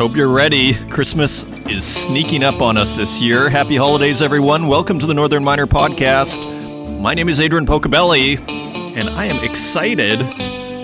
[0.00, 0.72] hope you're ready.
[0.88, 3.50] Christmas is sneaking up on us this year.
[3.50, 4.66] Happy holidays, everyone.
[4.66, 6.40] Welcome to the Northern Miner Podcast.
[6.98, 10.20] My name is Adrian Pocobelli, and I am excited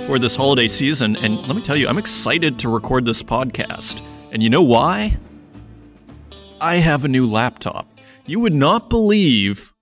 [0.06, 1.16] for this holiday season.
[1.16, 4.02] And let me tell you, I'm excited to record this podcast.
[4.32, 5.16] And you know why?
[6.60, 7.88] I have a new laptop.
[8.26, 9.72] You would not believe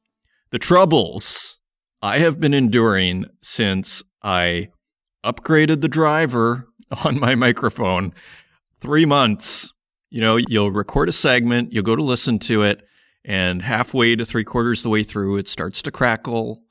[0.51, 1.59] the troubles
[2.01, 4.69] I have been enduring since I
[5.25, 6.69] upgraded the driver
[7.05, 8.15] on my microphone.
[8.85, 9.73] Three months.
[10.11, 12.87] You know, you'll record a segment, you'll go to listen to it,
[13.25, 16.65] and halfway to three quarters the way through, it starts to crackle,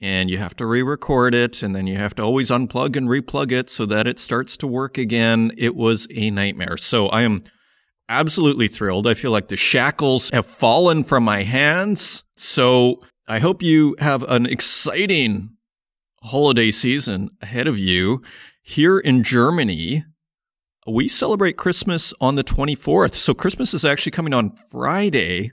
[0.00, 3.06] and you have to re record it, and then you have to always unplug and
[3.06, 5.52] replug it so that it starts to work again.
[5.58, 6.78] It was a nightmare.
[6.78, 7.44] So I am
[8.08, 9.06] absolutely thrilled.
[9.06, 12.24] I feel like the shackles have fallen from my hands.
[12.34, 15.50] So I hope you have an exciting
[16.22, 18.22] holiday season ahead of you.
[18.62, 20.06] Here in Germany,
[20.86, 23.14] we celebrate Christmas on the 24th.
[23.14, 25.52] So Christmas is actually coming on Friday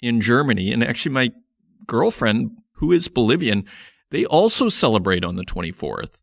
[0.00, 0.72] in Germany.
[0.72, 1.32] And actually, my
[1.86, 3.64] girlfriend, who is Bolivian,
[4.10, 6.22] they also celebrate on the 24th.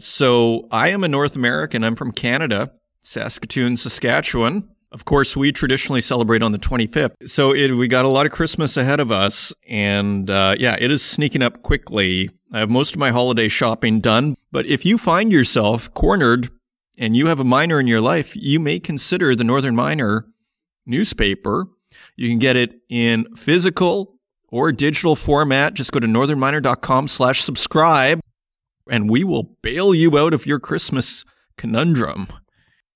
[0.00, 1.82] So I am a North American.
[1.82, 4.68] I'm from Canada, Saskatoon, Saskatchewan.
[4.90, 7.14] Of course, we traditionally celebrate on the 25th.
[7.26, 9.52] So it, we got a lot of Christmas ahead of us.
[9.68, 12.30] And uh, yeah, it is sneaking up quickly.
[12.52, 14.34] I have most of my holiday shopping done.
[14.50, 16.48] But if you find yourself cornered
[16.98, 20.26] and you have a miner in your life, you may consider the Northern Miner
[20.84, 21.68] newspaper.
[22.16, 24.18] You can get it in physical
[24.48, 25.74] or digital format.
[25.74, 28.20] Just go to northernminer.com slash subscribe
[28.90, 31.24] and we will bail you out of your Christmas
[31.56, 32.26] conundrum.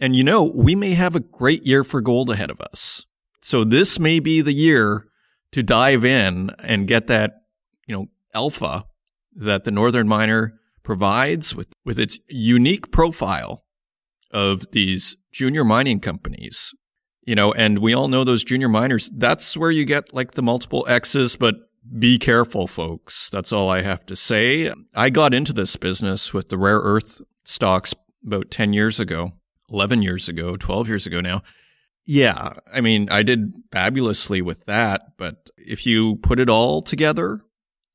[0.01, 3.07] And you know, we may have a great year for gold ahead of us.
[3.41, 5.07] So this may be the year
[5.53, 7.43] to dive in and get that,
[7.87, 8.87] you know, alpha
[9.35, 13.63] that the Northern Miner provides with, with its unique profile
[14.33, 16.75] of these junior mining companies.
[17.25, 20.43] You know, and we all know those junior miners, that's where you get like the
[20.43, 21.55] multiple X's, but
[21.99, 23.31] be careful, folks.
[23.31, 24.73] That's all I have to say.
[24.95, 27.95] I got into this business with the rare earth stocks
[28.27, 29.33] about 10 years ago,
[29.71, 31.43] 11 years ago, 12 years ago now.
[32.05, 37.43] Yeah, I mean, I did fabulously with that, but if you put it all together,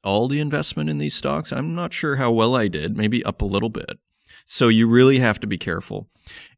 [0.03, 3.41] all the investment in these stocks, I'm not sure how well I did, maybe up
[3.41, 3.99] a little bit.
[4.49, 6.07] So you really have to be careful.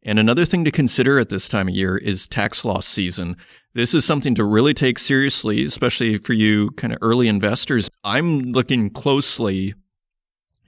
[0.03, 3.35] And another thing to consider at this time of year is tax loss season.
[3.73, 7.89] This is something to really take seriously, especially for you kind of early investors.
[8.03, 9.73] I'm looking closely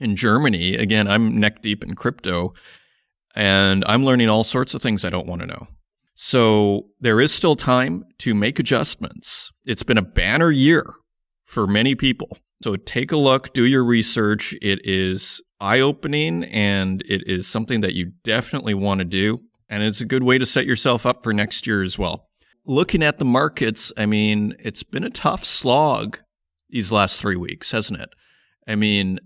[0.00, 0.74] in Germany.
[0.74, 2.52] Again, I'm neck deep in crypto
[3.36, 5.68] and I'm learning all sorts of things I don't want to know.
[6.14, 9.52] So there is still time to make adjustments.
[9.64, 10.92] It's been a banner year
[11.44, 12.36] for many people.
[12.62, 14.54] So take a look, do your research.
[14.62, 19.42] It is eye opening and it is something that you definitely want to do.
[19.68, 22.28] And it's a good way to set yourself up for next year as well.
[22.64, 26.18] Looking at the markets, I mean, it's been a tough slog
[26.70, 28.10] these last three weeks, hasn't it?
[28.68, 29.18] I mean,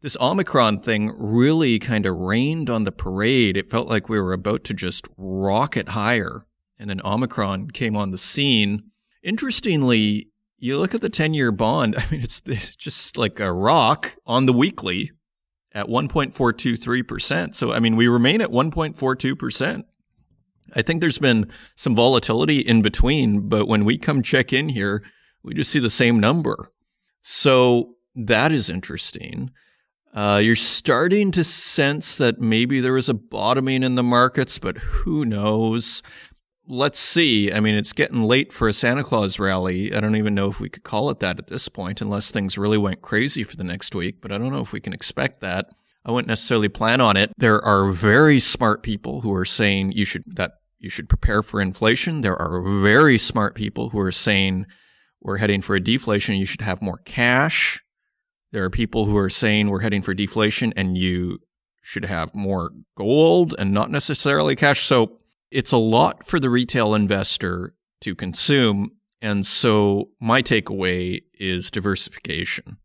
[0.00, 3.56] this Omicron thing really kind of rained on the parade.
[3.56, 6.46] It felt like we were about to just rocket higher.
[6.78, 8.90] And then Omicron came on the scene.
[9.22, 13.52] Interestingly, you look at the 10 year bond, I mean, it's, it's just like a
[13.52, 15.12] rock on the weekly
[15.72, 17.54] at 1.423%.
[17.54, 19.84] So, I mean, we remain at 1.42%.
[20.74, 25.02] I think there's been some volatility in between, but when we come check in here,
[25.42, 26.72] we just see the same number.
[27.22, 29.50] So that is interesting.
[30.14, 34.78] Uh, you're starting to sense that maybe there is a bottoming in the markets, but
[34.78, 36.02] who knows?
[36.68, 37.52] Let's see.
[37.52, 39.94] I mean, it's getting late for a Santa Claus rally.
[39.94, 42.58] I don't even know if we could call it that at this point, unless things
[42.58, 45.40] really went crazy for the next week, but I don't know if we can expect
[45.40, 45.70] that.
[46.04, 47.32] I wouldn't necessarily plan on it.
[47.36, 51.60] There are very smart people who are saying you should, that you should prepare for
[51.60, 52.20] inflation.
[52.20, 54.66] There are very smart people who are saying
[55.20, 56.36] we're heading for a deflation.
[56.36, 57.82] You should have more cash.
[58.52, 61.40] There are people who are saying we're heading for deflation and you
[61.82, 64.84] should have more gold and not necessarily cash.
[64.84, 65.17] So
[65.50, 68.92] it's a lot for the retail investor to consume.
[69.20, 72.78] And so my takeaway is diversification.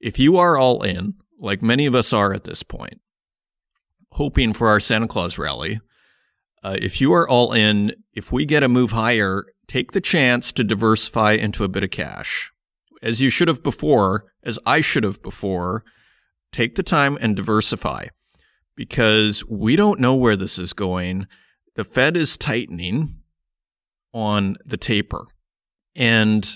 [0.00, 3.00] If you are all in, like many of us are at this point,
[4.12, 5.80] hoping for our Santa Claus rally,
[6.62, 10.52] uh, if you are all in, if we get a move higher, take the chance
[10.52, 12.50] to diversify into a bit of cash.
[13.02, 15.84] As you should have before, as I should have before,
[16.52, 18.06] take the time and diversify
[18.76, 21.26] because we don't know where this is going
[21.76, 23.16] the Fed is tightening
[24.12, 25.26] on the taper.
[25.96, 26.48] And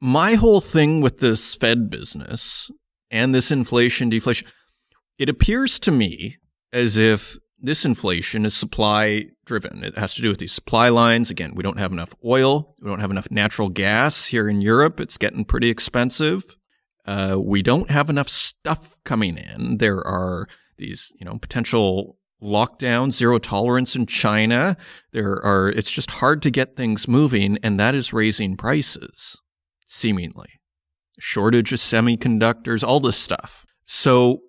[0.00, 2.70] my whole thing with this Fed business
[3.10, 4.46] and this inflation deflation,
[5.18, 6.36] it appears to me
[6.72, 9.82] as if this inflation is supply driven.
[9.82, 11.30] It has to do with these supply lines.
[11.30, 12.76] Again, we don't have enough oil.
[12.80, 15.00] We don't have enough natural gas here in Europe.
[15.00, 16.56] It's getting pretty expensive.
[17.04, 19.78] Uh, we don't have enough stuff coming in.
[19.78, 24.76] There are these, you know, potential lockdown, zero tolerance in China.
[25.12, 29.40] There are, it's just hard to get things moving, and that is raising prices,
[29.86, 30.60] seemingly.
[31.18, 33.66] Shortage of semiconductors, all this stuff.
[33.84, 34.42] So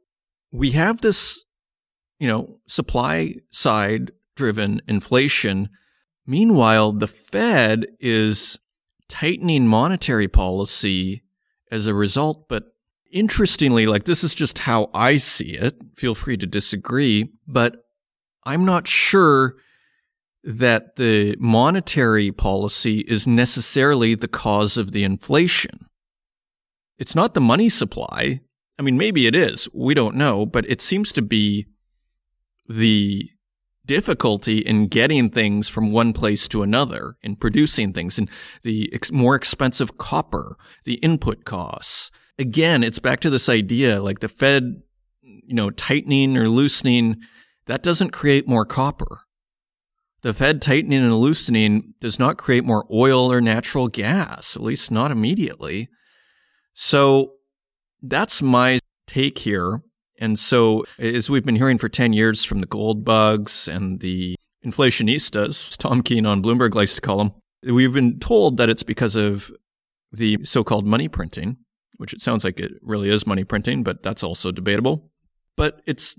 [0.51, 1.45] we have this,
[2.19, 5.69] you know, supply side driven inflation.
[6.25, 8.59] Meanwhile, the Fed is
[9.07, 11.23] tightening monetary policy
[11.71, 12.65] as a result, but
[13.11, 15.81] interestingly, like this is just how I see it.
[15.95, 17.83] Feel free to disagree, but
[18.43, 19.55] I'm not sure
[20.43, 25.87] that the monetary policy is necessarily the cause of the inflation.
[26.97, 28.41] It's not the money supply.
[28.77, 29.67] I mean, maybe it is.
[29.73, 31.67] We don't know, but it seems to be
[32.67, 33.29] the
[33.85, 38.29] difficulty in getting things from one place to another, in producing things, and
[38.61, 44.19] the ex- more expensive copper, the input costs, again, it's back to this idea like
[44.19, 44.81] the Fed,
[45.21, 47.17] you know, tightening or loosening,
[47.65, 49.25] that doesn't create more copper.
[50.21, 54.89] The Fed tightening and loosening does not create more oil or natural gas, at least
[54.89, 55.89] not immediately.
[56.73, 57.33] So
[58.01, 59.81] that's my take here.
[60.17, 64.35] And so, as we've been hearing for 10 years from the gold bugs and the
[64.65, 67.31] inflationistas, Tom Keene on Bloomberg likes to call them,
[67.63, 69.49] we've been told that it's because of
[70.11, 71.57] the so called money printing
[71.99, 75.11] which it sounds like it really is money printing, but that's also debatable.
[75.57, 76.17] But it's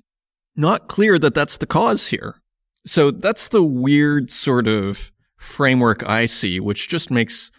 [0.55, 2.43] not clear that that's the cause here.
[2.87, 7.51] So that's the weird sort of framework I see, which just makes,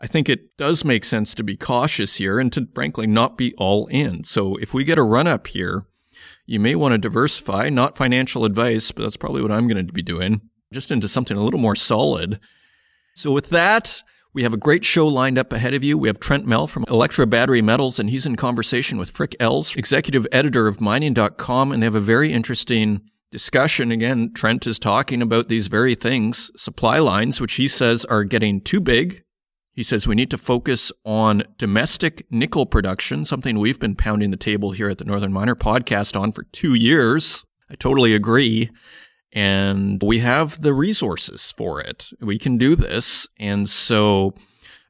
[0.00, 3.54] I think it does make sense to be cautious here and to frankly not be
[3.56, 4.24] all in.
[4.24, 5.86] So if we get a run up here,
[6.46, 9.92] you may want to diversify, not financial advice, but that's probably what I'm going to
[9.92, 10.40] be doing,
[10.72, 12.40] just into something a little more solid.
[13.14, 14.02] So with that,
[14.38, 15.98] we have a great show lined up ahead of you.
[15.98, 19.74] We have Trent Mell from Electra Battery Metals, and he's in conversation with Frik Els,
[19.74, 23.00] executive editor of mining.com, and they have a very interesting
[23.32, 23.90] discussion.
[23.90, 28.60] Again, Trent is talking about these very things, supply lines, which he says are getting
[28.60, 29.24] too big.
[29.72, 34.36] He says we need to focus on domestic nickel production, something we've been pounding the
[34.36, 37.44] table here at the Northern Miner podcast on for two years.
[37.68, 38.70] I totally agree
[39.32, 42.10] and we have the resources for it.
[42.20, 43.26] We can do this.
[43.38, 44.34] And so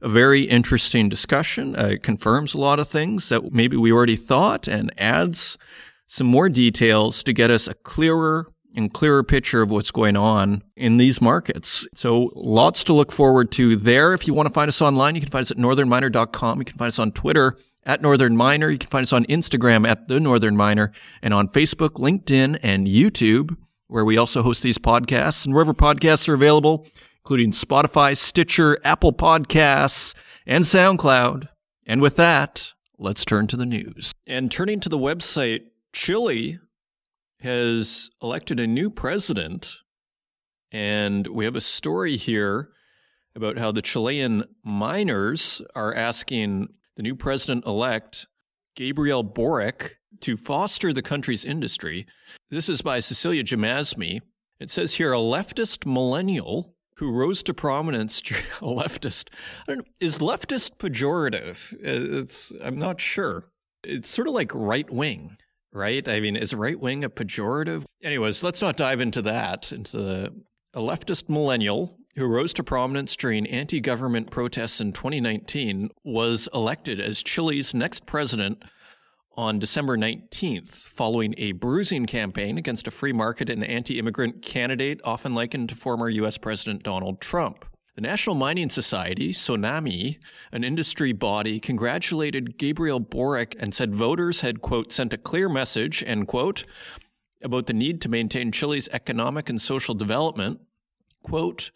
[0.00, 1.76] a very interesting discussion.
[1.76, 5.58] Uh, it confirms a lot of things that maybe we already thought and adds
[6.06, 10.62] some more details to get us a clearer and clearer picture of what's going on
[10.76, 11.88] in these markets.
[11.94, 14.14] So lots to look forward to there.
[14.14, 16.58] If you want to find us online, you can find us at northernminer.com.
[16.58, 18.70] You can find us on Twitter at Northern Miner.
[18.70, 20.92] You can find us on Instagram at The Northern Miner
[21.22, 23.56] and on Facebook, LinkedIn, and YouTube
[23.88, 26.86] where we also host these podcasts and wherever podcasts are available,
[27.24, 30.14] including Spotify, Stitcher, Apple Podcasts,
[30.46, 31.48] and SoundCloud.
[31.86, 34.12] And with that, let's turn to the news.
[34.26, 35.62] And turning to the website,
[35.92, 36.58] Chile
[37.40, 39.76] has elected a new president.
[40.70, 42.70] And we have a story here
[43.34, 48.26] about how the Chilean miners are asking the new president elect,
[48.74, 52.06] Gabriel Boric, to foster the country's industry.
[52.50, 54.20] This is by Cecilia Jamasmie.
[54.60, 58.20] It says here a leftist millennial who rose to prominence.
[58.60, 59.28] A leftist
[60.00, 61.72] is leftist pejorative.
[61.74, 63.44] Uh, it's I'm not sure.
[63.84, 65.36] It's sort of like right wing,
[65.72, 66.06] right?
[66.08, 67.84] I mean, is right wing a pejorative?
[68.02, 69.70] Anyways, let's not dive into that.
[69.70, 70.34] Into the,
[70.74, 77.00] a leftist millennial who rose to prominence during anti government protests in 2019 was elected
[77.00, 78.62] as Chile's next president
[79.38, 85.00] on December 19th, following a bruising campaign against a free market and anti immigrant candidate
[85.04, 86.36] often likened to former U.S.
[86.36, 87.64] President Donald Trump.
[87.94, 90.18] The National Mining Society, SONAMI,
[90.50, 96.02] an industry body, congratulated Gabriel Boric and said voters had, quote, sent a clear message,
[96.04, 96.64] end quote,
[97.40, 100.58] about the need to maintain Chile's economic and social development.
[101.22, 101.70] Quote,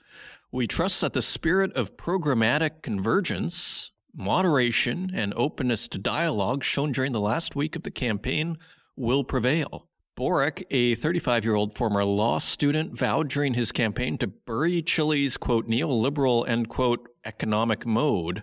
[0.51, 7.13] we trust that the spirit of programmatic convergence, moderation and openness to dialogue shown during
[7.13, 8.59] the last week of the campaign
[8.97, 9.89] will prevail.
[10.15, 15.37] Boric, a 35 year old former law student, vowed during his campaign to bury Chile's,
[15.37, 18.43] quote, neoliberal, end quote, economic mode.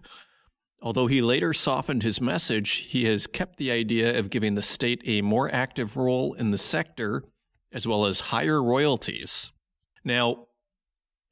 [0.82, 5.02] Although he later softened his message, he has kept the idea of giving the state
[5.06, 7.24] a more active role in the sector,
[7.72, 9.52] as well as higher royalties.
[10.04, 10.48] Now,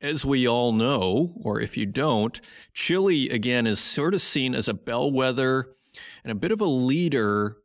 [0.02, 2.40] as we all know, or if you don't,
[2.74, 5.76] Chile again is sort of seen as a bellwether
[6.24, 7.58] and a bit of a leader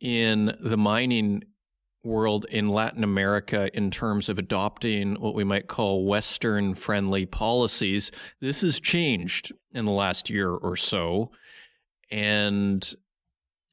[0.00, 1.42] in the mining
[2.02, 8.10] world in Latin America in terms of adopting what we might call Western friendly policies.
[8.40, 11.30] This has changed in the last year or so.
[12.10, 12.94] And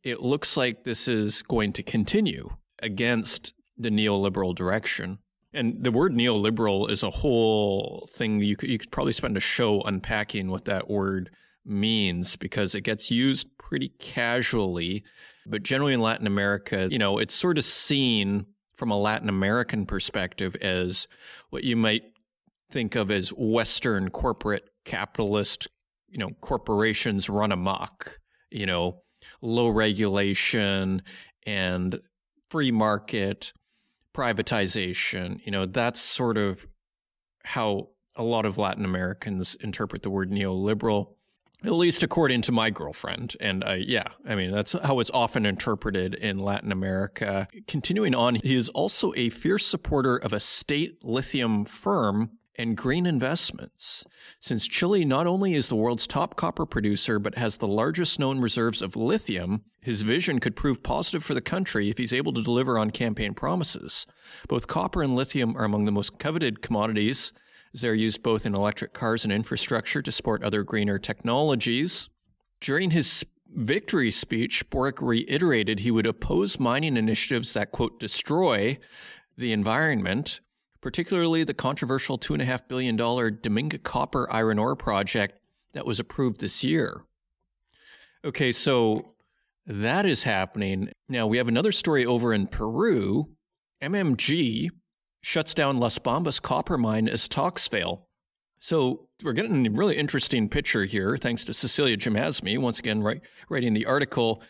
[0.03, 5.19] it looks like this is going to continue against the neoliberal direction.
[5.57, 8.39] And the word neoliberal is a whole thing.
[8.41, 11.31] You could, you could probably spend a show unpacking what that word
[11.65, 15.03] means because it gets used pretty casually.
[15.47, 18.45] But generally in Latin America, you know, it's sort of seen
[18.75, 21.07] from a Latin American perspective as
[21.49, 22.03] what you might
[22.71, 25.67] think of as Western corporate capitalist,
[26.07, 28.19] you know, corporations run amok,
[28.51, 29.01] you know,
[29.41, 31.01] low regulation
[31.47, 31.99] and
[32.49, 33.53] free market
[34.17, 35.39] privatization.
[35.45, 36.67] You know, that's sort of
[37.43, 41.13] how a lot of Latin Americans interpret the word neoliberal
[41.63, 43.35] at least according to my girlfriend.
[43.39, 47.47] And uh, yeah, I mean, that's how it's often interpreted in Latin America.
[47.67, 53.05] Continuing on, he is also a fierce supporter of a state lithium firm and green
[53.05, 54.03] investments.
[54.39, 58.39] Since Chile not only is the world's top copper producer, but has the largest known
[58.39, 62.43] reserves of lithium, his vision could prove positive for the country if he's able to
[62.43, 64.05] deliver on campaign promises.
[64.47, 67.31] Both copper and lithium are among the most coveted commodities
[67.73, 72.09] as they're used both in electric cars and infrastructure to support other greener technologies.
[72.59, 78.77] During his victory speech, Boric reiterated he would oppose mining initiatives that, quote, destroy
[79.37, 80.39] the environment,
[80.87, 85.37] particularly the controversial $2.5 billion Dominga copper iron ore project
[85.73, 87.01] that was approved this year.
[88.23, 89.13] Okay, so
[89.65, 90.89] that is happening.
[91.09, 93.25] Now we have another story over in Peru.
[93.83, 94.69] MMG,
[95.19, 98.07] shuts down Las Bambas copper mine as talks fail.
[98.61, 103.03] So we're getting a really interesting picture here, thanks to Cecilia Jamasmie, once again
[103.49, 104.41] writing the article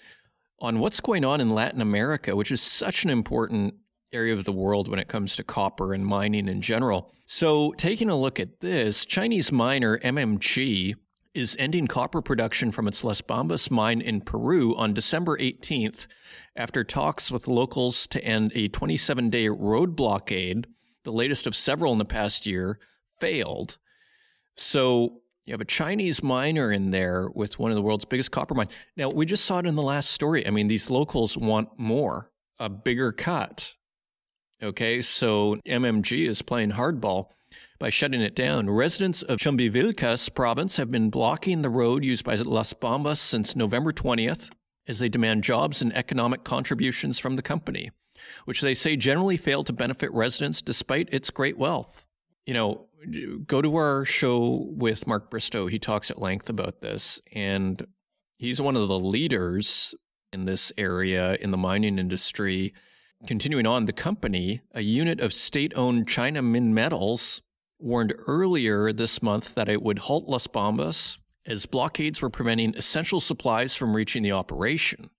[0.59, 3.73] on what's going on in Latin America, which is such an important
[4.11, 7.11] area of the world when it comes to copper and mining in general.
[7.25, 10.95] So taking a look at this, Chinese miner MMG
[11.33, 16.07] is ending copper production from its Las Bambas mine in Peru on December 18th
[16.55, 20.67] after talks with locals to end a 27 day road blockade,
[21.03, 22.79] the latest of several in the past year,
[23.19, 23.77] failed.
[24.55, 28.55] So you have a Chinese miner in there with one of the world's biggest copper
[28.55, 28.71] mines.
[28.97, 30.45] Now, we just saw it in the last story.
[30.45, 33.73] I mean, these locals want more, a bigger cut.
[34.61, 37.29] Okay, so MMG is playing hardball
[37.77, 38.71] by shutting it down.
[38.71, 43.93] Residents of Chumbivilcas province have been blocking the road used by Las Bambas since November
[43.93, 44.49] 20th
[44.87, 47.91] as they demand jobs and economic contributions from the company,
[48.45, 52.07] which they say generally fail to benefit residents despite its great wealth.
[52.47, 52.87] You know,
[53.45, 55.67] go to our show with Mark Bristow.
[55.67, 57.85] He talks at length about this, and
[58.39, 59.93] he's one of the leaders
[60.33, 62.73] in this area in the mining industry.
[63.25, 67.41] Continuing on, the company, a unit of state owned China Minmetals,
[67.79, 73.19] warned earlier this month that it would halt Las Bambas as blockades were preventing essential
[73.19, 75.09] supplies from reaching the operation.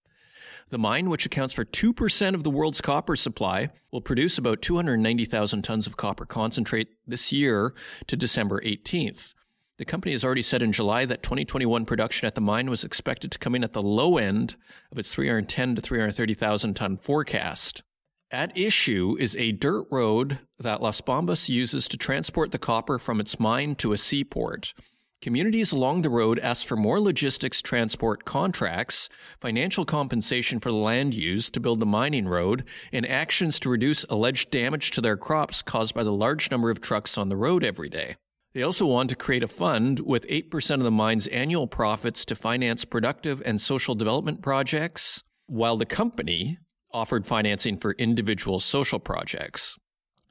[0.71, 5.63] The mine, which accounts for 2% of the world's copper supply, will produce about 290,000
[5.63, 7.75] tons of copper concentrate this year
[8.07, 9.35] to December 18th.
[9.79, 13.33] The company has already said in July that 2021 production at the mine was expected
[13.33, 14.57] to come in at the low end
[14.93, 17.83] of its 310 to 330,000 ton forecast.
[18.31, 23.21] At issue is a dirt road that Las Bambas uses to transport the copper from
[23.21, 24.75] its mine to a seaport.
[25.23, 29.09] Communities along the road ask for more logistics transport contracts,
[29.41, 34.05] financial compensation for the land used to build the mining road, and actions to reduce
[34.11, 37.65] alleged damage to their crops caused by the large number of trucks on the road
[37.65, 38.17] every day.
[38.53, 42.37] They also want to create a fund with 8% of the mine's annual profits to
[42.37, 46.59] finance productive and social development projects, while the company,
[46.93, 49.77] offered financing for individual social projects.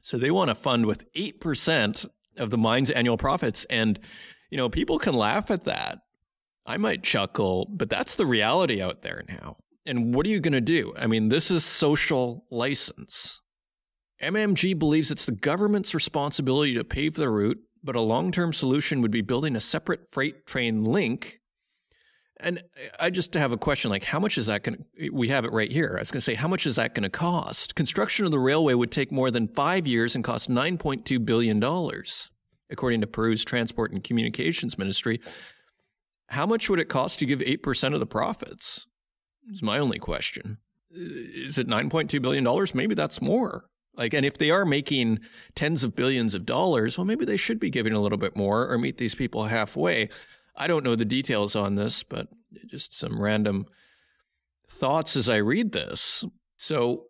[0.00, 3.64] So they want to fund with 8% of the mine's annual profits.
[3.64, 3.98] And,
[4.50, 5.98] you know, people can laugh at that.
[6.66, 9.56] I might chuckle, but that's the reality out there now.
[9.86, 10.92] And what are you going to do?
[10.98, 13.40] I mean, this is social license.
[14.22, 19.00] MMG believes it's the government's responsibility to pave the route, but a long term solution
[19.00, 21.40] would be building a separate freight train link
[22.40, 22.62] and
[23.00, 25.52] I just have a question like, how much is that going to, we have it
[25.52, 25.94] right here.
[25.96, 27.74] I was going to say, how much is that going to cost?
[27.74, 31.62] Construction of the railway would take more than five years and cost $9.2 billion,
[32.70, 35.20] according to Peru's Transport and Communications Ministry.
[36.28, 38.86] How much would it cost to give 8% of the profits?
[39.50, 40.58] Is my only question.
[40.90, 42.66] Is it $9.2 billion?
[42.74, 43.64] Maybe that's more.
[43.94, 45.18] Like, and if they are making
[45.56, 48.70] tens of billions of dollars, well, maybe they should be giving a little bit more
[48.70, 50.08] or meet these people halfway.
[50.58, 52.28] I don't know the details on this, but
[52.66, 53.66] just some random
[54.68, 56.24] thoughts as I read this.
[56.56, 57.04] So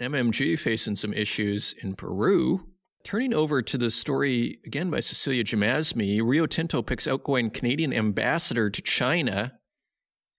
[0.00, 2.66] MMG facing some issues in Peru.
[3.04, 8.68] Turning over to the story again by Cecilia Jamasmie, Rio Tinto picks outgoing Canadian ambassador
[8.68, 9.58] to China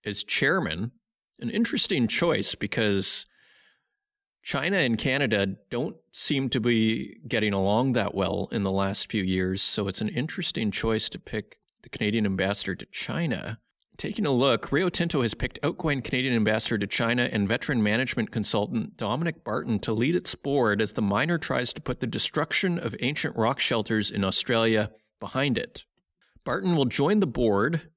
[0.04, 0.92] as chairman.
[1.40, 3.24] An interesting choice because
[4.42, 9.22] China and Canada don't seem to be getting along that well in the last few
[9.22, 9.62] years.
[9.62, 13.58] So it's an interesting choice to pick the Canadian ambassador to China.
[13.96, 18.30] Taking a look, Rio Tinto has picked outgoing Canadian ambassador to China and veteran management
[18.30, 22.78] consultant Dominic Barton to lead its board as the miner tries to put the destruction
[22.78, 25.84] of ancient rock shelters in Australia behind it.
[26.44, 27.90] Barton will join the board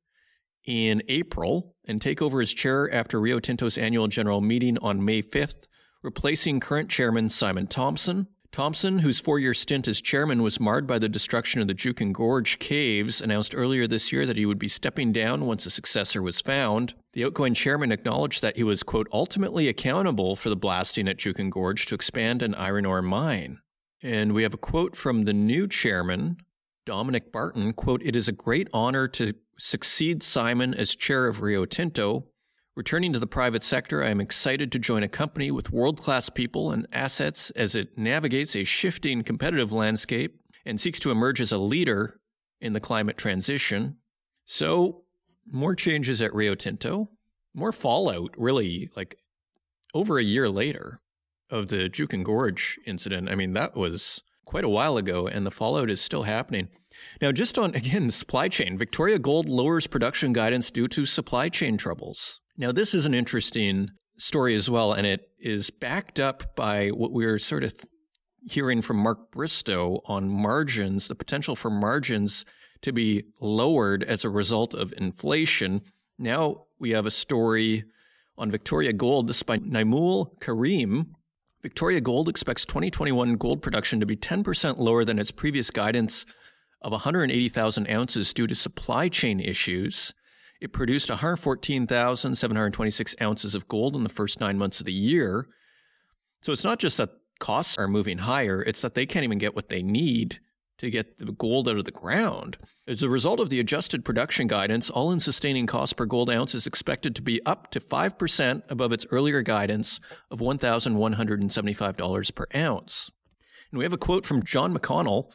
[0.66, 5.22] in April and take over as chair after Rio Tinto's annual general meeting on May
[5.22, 5.68] 5th,
[6.02, 8.28] replacing current chairman Simon Thompson.
[8.54, 12.14] Thompson, whose four year stint as chairman was marred by the destruction of the Juukan
[12.14, 16.22] Gorge caves, announced earlier this year that he would be stepping down once a successor
[16.22, 16.94] was found.
[17.14, 21.50] The outgoing chairman acknowledged that he was, quote, ultimately accountable for the blasting at Juukan
[21.50, 23.58] Gorge to expand an iron ore mine.
[24.04, 26.38] And we have a quote from the new chairman,
[26.86, 31.66] Dominic Barton, quote, It is a great honor to succeed Simon as chair of Rio
[31.66, 32.28] Tinto.
[32.76, 36.30] Returning to the private sector, I am excited to join a company with world class
[36.30, 41.52] people and assets as it navigates a shifting competitive landscape and seeks to emerge as
[41.52, 42.20] a leader
[42.60, 43.98] in the climate transition.
[44.46, 45.04] So,
[45.46, 47.12] more changes at Rio Tinto,
[47.54, 49.20] more fallout, really, like
[49.94, 51.00] over a year later
[51.52, 53.30] of the Juukan Gorge incident.
[53.30, 56.70] I mean, that was quite a while ago, and the fallout is still happening.
[57.22, 61.78] Now, just on, again, supply chain, Victoria Gold lowers production guidance due to supply chain
[61.78, 62.40] troubles.
[62.56, 67.12] Now, this is an interesting story as well, and it is backed up by what
[67.12, 67.74] we are sort of
[68.48, 72.46] hearing from Mark Bristow on margins, the potential for margins
[72.82, 75.82] to be lowered as a result of inflation.
[76.20, 77.86] Now we have a story
[78.38, 79.28] on Victoria Gold.
[79.28, 81.16] This is by Naimul Karim.
[81.64, 86.26] Victoria Gold expects 2021 gold production to be 10% lower than its previous guidance
[86.82, 90.14] of 180,000 ounces due to supply chain issues.
[90.64, 95.50] It produced 114,726 ounces of gold in the first nine months of the year.
[96.42, 99.58] So it's not just that costs are moving higher, it's that they can't even get
[99.58, 100.40] what they need
[100.78, 102.58] to get the gold out of the ground.
[102.88, 106.56] As a result of the adjusted production guidance, all in sustaining cost per gold ounce
[106.56, 110.00] is expected to be up to 5% above its earlier guidance
[110.32, 113.12] of $1,175 per ounce.
[113.70, 115.30] And we have a quote from John McConnell,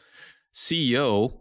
[0.55, 1.41] CEO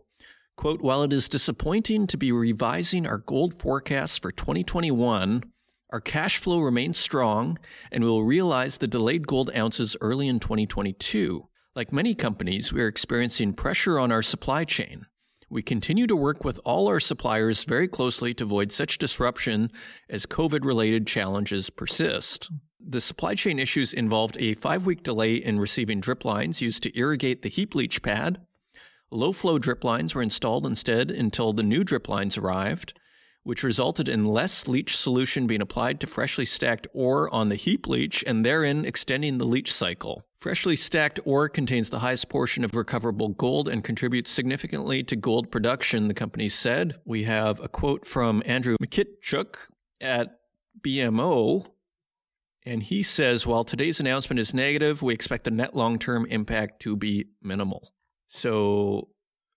[0.58, 5.44] Quote, while it is disappointing to be revising our gold forecast for 2021,
[5.92, 7.60] our cash flow remains strong
[7.92, 11.48] and we will realize the delayed gold ounces early in 2022.
[11.76, 15.06] Like many companies, we are experiencing pressure on our supply chain.
[15.48, 19.72] We continue to work with all our suppliers very closely to avoid such disruption
[20.10, 22.50] as COVID related challenges persist.
[22.84, 26.98] The supply chain issues involved a five week delay in receiving drip lines used to
[26.98, 28.40] irrigate the heap leach pad,
[29.10, 32.94] Low flow drip lines were installed instead until the new drip lines arrived,
[33.44, 37.88] which resulted in less leach solution being applied to freshly stacked ore on the heap
[37.88, 40.26] leach and therein extending the leach cycle.
[40.36, 45.52] Freshly stacked ore contains the highest portion of recoverable gold and contributes significantly to gold
[45.52, 46.96] production, the company said.
[47.06, 49.56] We have a quote from Andrew Mikitchuk
[50.02, 50.38] at
[50.82, 51.68] BMO,
[52.66, 56.82] and he says, while today's announcement is negative, we expect the net long term impact
[56.82, 57.94] to be minimal.
[58.30, 59.10] So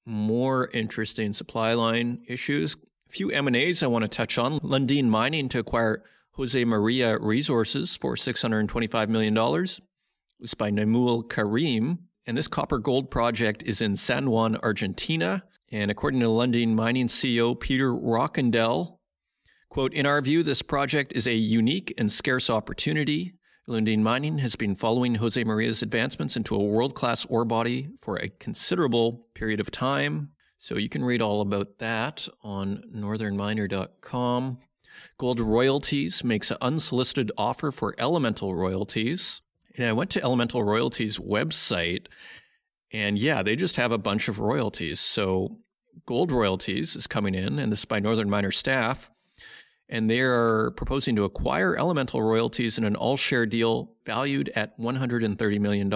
[0.06, 2.76] more interesting supply line issues.
[3.08, 4.60] A few M&As I want to touch on.
[4.60, 6.02] Lundin Mining to acquire
[6.36, 9.36] Josemaria Resources for $625 million.
[10.40, 11.98] It's by Naimul Karim.
[12.26, 15.44] And this copper gold project is in San Juan, Argentina.
[15.72, 18.98] And according to Lundin Mining CEO Peter Rockandel,
[19.68, 23.34] quote, in our view, this project is a unique and scarce opportunity.
[23.68, 28.28] Lundin Mining has been following Josemaria's advancements into a world class ore body for a
[28.28, 30.30] considerable period of time.
[30.58, 34.58] So you can read all about that on northernminer.com.
[35.18, 39.40] Gold Royalties makes an unsolicited offer for Elemental Royalties.
[39.76, 42.06] And I went to Elemental Royalties website
[42.92, 44.98] and yeah, they just have a bunch of royalties.
[44.98, 45.58] So
[46.06, 49.12] Gold Royalties is coming in and this is by Northern Miner staff
[49.90, 54.78] and they are proposing to acquire Elemental royalties in an all share deal valued at
[54.78, 55.88] $130 million.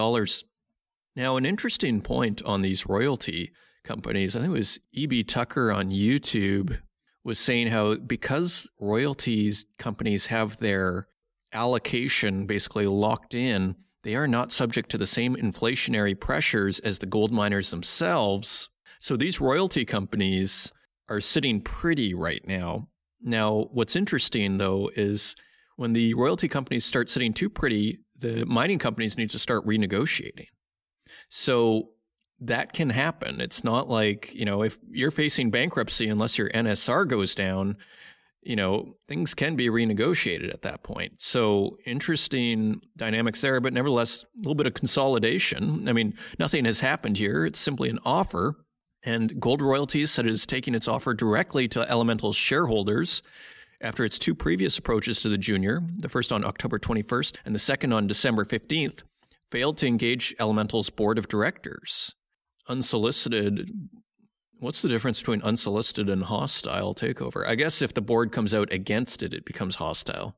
[1.14, 3.52] Now, an interesting point on these royalty
[3.84, 5.22] companies, I think it was E.B.
[5.22, 6.80] Tucker on YouTube
[7.22, 11.06] was saying how because royalties companies have their
[11.52, 17.06] allocation basically locked in, they are not subject to the same inflationary pressures as the
[17.06, 18.70] gold miners themselves.
[18.98, 20.72] So these royalty companies
[21.08, 22.88] are sitting pretty right now.
[23.24, 25.34] Now, what's interesting though is
[25.76, 30.46] when the royalty companies start sitting too pretty, the mining companies need to start renegotiating.
[31.28, 31.90] So
[32.38, 33.40] that can happen.
[33.40, 37.76] It's not like, you know, if you're facing bankruptcy, unless your NSR goes down,
[38.42, 41.14] you know, things can be renegotiated at that point.
[41.22, 45.88] So interesting dynamics there, but nevertheless, a little bit of consolidation.
[45.88, 47.46] I mean, nothing has happened here.
[47.46, 48.63] It's simply an offer.
[49.04, 53.22] And Gold Royalties said it is taking its offer directly to Elemental's shareholders
[53.80, 57.58] after its two previous approaches to the junior, the first on October 21st and the
[57.58, 59.02] second on December 15th,
[59.50, 62.14] failed to engage Elemental's board of directors.
[62.66, 63.70] Unsolicited
[64.60, 67.46] What's the difference between unsolicited and hostile takeover?
[67.46, 70.36] I guess if the board comes out against it, it becomes hostile.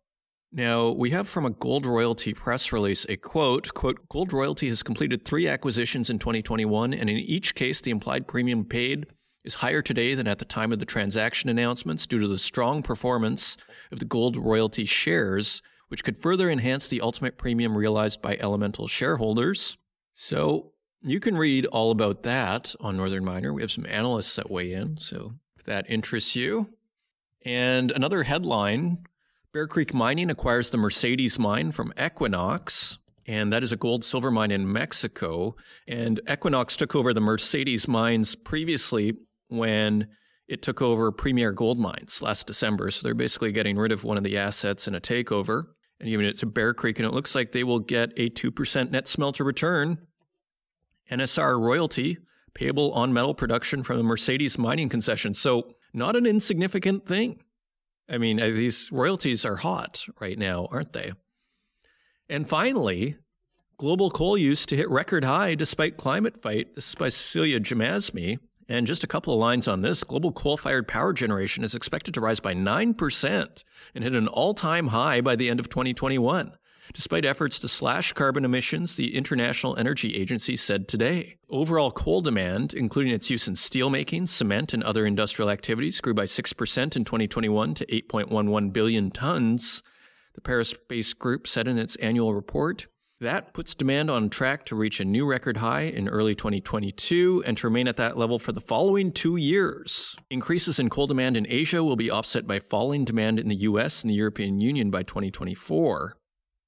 [0.57, 4.83] Now, we have from a Gold Royalty press release a quote, quote, Gold Royalty has
[4.83, 9.05] completed three acquisitions in 2021, and in each case, the implied premium paid
[9.45, 12.83] is higher today than at the time of the transaction announcements due to the strong
[12.83, 13.59] performance
[13.93, 18.89] of the Gold Royalty shares, which could further enhance the ultimate premium realized by Elemental
[18.89, 19.77] shareholders.
[20.15, 23.53] So you can read all about that on Northern Miner.
[23.53, 26.71] We have some analysts that weigh in, so if that interests you.
[27.45, 29.05] And another headline
[29.57, 34.31] Bear Creek Mining acquires the Mercedes mine from Equinox, and that is a gold silver
[34.31, 35.57] mine in Mexico.
[35.89, 39.15] And Equinox took over the Mercedes mines previously
[39.49, 40.09] when
[40.47, 42.91] it took over Premier Gold Mines last December.
[42.91, 45.69] So they're basically getting rid of one of the assets in a takeover
[46.01, 46.99] and giving it to Bear Creek.
[46.99, 50.07] And it looks like they will get a 2% net smelter return
[51.11, 52.19] NSR royalty
[52.53, 55.33] payable on metal production from the Mercedes mining concession.
[55.33, 57.41] So, not an insignificant thing.
[58.09, 61.13] I mean, uh, these royalties are hot right now, aren't they?
[62.29, 63.17] And finally,
[63.77, 66.75] global coal use to hit record high despite climate fight.
[66.75, 68.39] This is by Cecilia Jamasmie.
[68.69, 72.15] And just a couple of lines on this global coal fired power generation is expected
[72.15, 73.65] to rise by 9%
[73.95, 76.53] and hit an all time high by the end of 2021
[76.93, 81.37] despite efforts to slash carbon emissions, the International Energy Agency said today.
[81.51, 86.25] Overall coal demand, including its use in steelmaking, cement, and other industrial activities, grew by
[86.25, 89.83] 6% in 2021 to 8.11 billion tons,
[90.35, 92.87] the Paris based group said in its annual report.
[93.19, 97.57] That puts demand on track to reach a new record high in early 2022 and
[97.57, 100.17] to remain at that level for the following two years.
[100.29, 104.03] Increases in coal demand in Asia will be offset by falling demand in the US
[104.03, 106.15] and the European Union by 2024.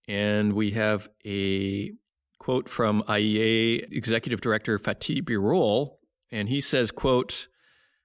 [0.08, 1.92] And we have a
[2.38, 5.98] quote from IEA Executive Director Fatih Birol,
[6.32, 7.46] and he says, quote,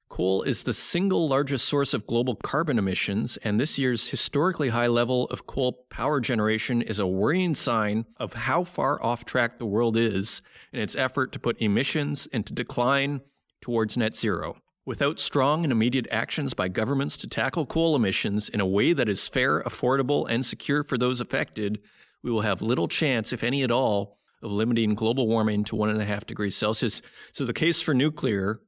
[0.09, 4.85] Coal is the single largest source of global carbon emissions, and this year's historically high
[4.85, 9.65] level of coal power generation is a worrying sign of how far off track the
[9.65, 13.21] world is in its effort to put emissions into decline
[13.59, 14.57] towards net zero.
[14.85, 19.07] Without strong and immediate actions by governments to tackle coal emissions in a way that
[19.07, 21.79] is fair, affordable, and secure for those affected,
[22.21, 25.89] we will have little chance, if any at all, of limiting global warming to one
[25.89, 27.01] and a half degrees Celsius.
[27.31, 28.59] So the case for nuclear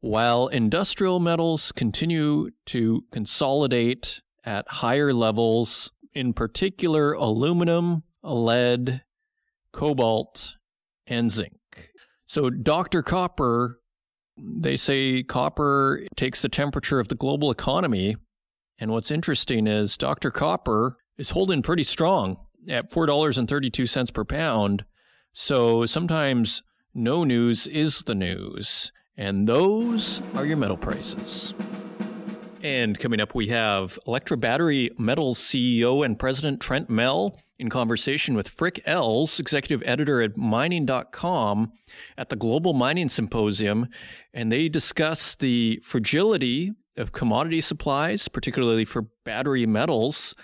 [0.00, 9.02] While industrial metals continue to consolidate at higher levels, in particular aluminum, lead,
[9.72, 10.56] cobalt,
[11.06, 11.54] and zinc.
[12.26, 13.02] So, Dr.
[13.02, 13.78] Copper,
[14.36, 18.16] they say copper takes the temperature of the global economy.
[18.78, 20.30] And what's interesting is Dr.
[20.30, 22.38] Copper is holding pretty strong
[22.68, 24.84] at $4.32 per pound.
[25.32, 26.62] So, sometimes
[26.94, 28.92] no news is the news.
[29.16, 31.54] And those are your metal prices.
[32.62, 38.34] And coming up, we have Electra Battery Metals CEO and President Trent Mell in conversation
[38.34, 41.72] with Frik Els, executive editor at mining.com
[42.16, 43.88] at the Global Mining Symposium.
[44.34, 50.34] And they discuss the fragility of commodity supplies, particularly for battery metals,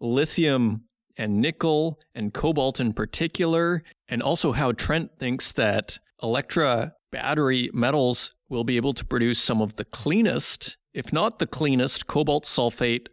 [0.00, 0.84] lithium
[1.16, 8.34] and nickel and cobalt in particular, and also how Trent thinks that Electra battery metals
[8.48, 13.08] will be able to produce some of the cleanest, if not the cleanest, cobalt sulfate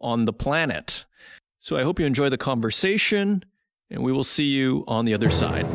[0.00, 1.04] on the planet.
[1.60, 3.44] So I hope you enjoy the conversation,
[3.90, 5.66] and we will see you on the other side.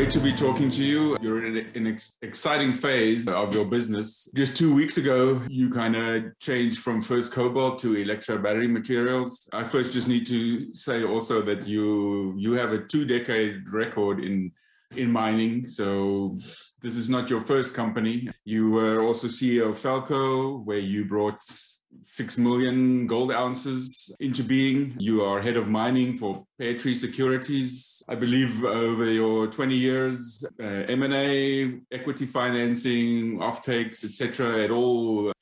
[0.00, 1.14] Great to be talking to you.
[1.20, 4.32] You're in an ex- exciting phase of your business.
[4.34, 9.46] Just two weeks ago, you kind of changed from first cobalt to Electra battery materials.
[9.52, 14.24] I first just need to say also that you you have a two decade record
[14.24, 14.52] in
[14.96, 15.68] in mining.
[15.68, 16.34] So
[16.80, 18.30] this is not your first company.
[18.46, 21.42] You were also CEO of Felco, where you brought
[22.02, 24.94] 6 million gold ounces into being.
[24.98, 28.02] You are head of mining for Pear Tree Securities.
[28.08, 35.32] I believe over your 20 years, uh, M&A, equity financing, offtakes, etc., it all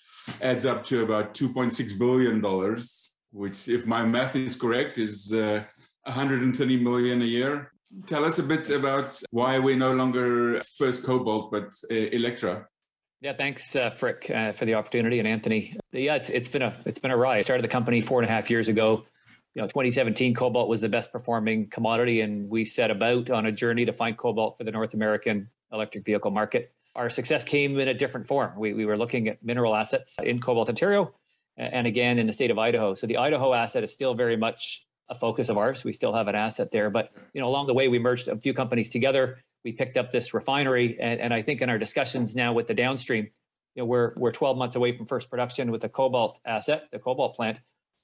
[0.40, 5.64] adds up to about 2.6 billion dollars, which if my math is correct is uh,
[6.04, 7.72] 130 million a year.
[8.06, 12.66] Tell us a bit about why we're no longer first Cobalt but uh, Electra.
[13.20, 15.76] Yeah, thanks, uh, Frik, uh, for the opportunity, and Anthony.
[15.90, 17.38] Yeah, it's it's been a it's been a ride.
[17.38, 19.06] I started the company four and a half years ago.
[19.54, 23.50] You know, 2017 cobalt was the best performing commodity, and we set about on a
[23.50, 26.72] journey to find cobalt for the North American electric vehicle market.
[26.94, 28.52] Our success came in a different form.
[28.56, 31.12] We we were looking at mineral assets in Cobalt, Ontario,
[31.56, 32.94] and again in the state of Idaho.
[32.94, 35.82] So the Idaho asset is still very much a focus of ours.
[35.82, 38.38] We still have an asset there, but you know, along the way, we merged a
[38.38, 42.34] few companies together we picked up this refinery, and, and I think in our discussions
[42.34, 43.28] now with the downstream,
[43.74, 46.98] you know, we're we're 12 months away from first production with the cobalt asset, the
[46.98, 47.58] cobalt plant,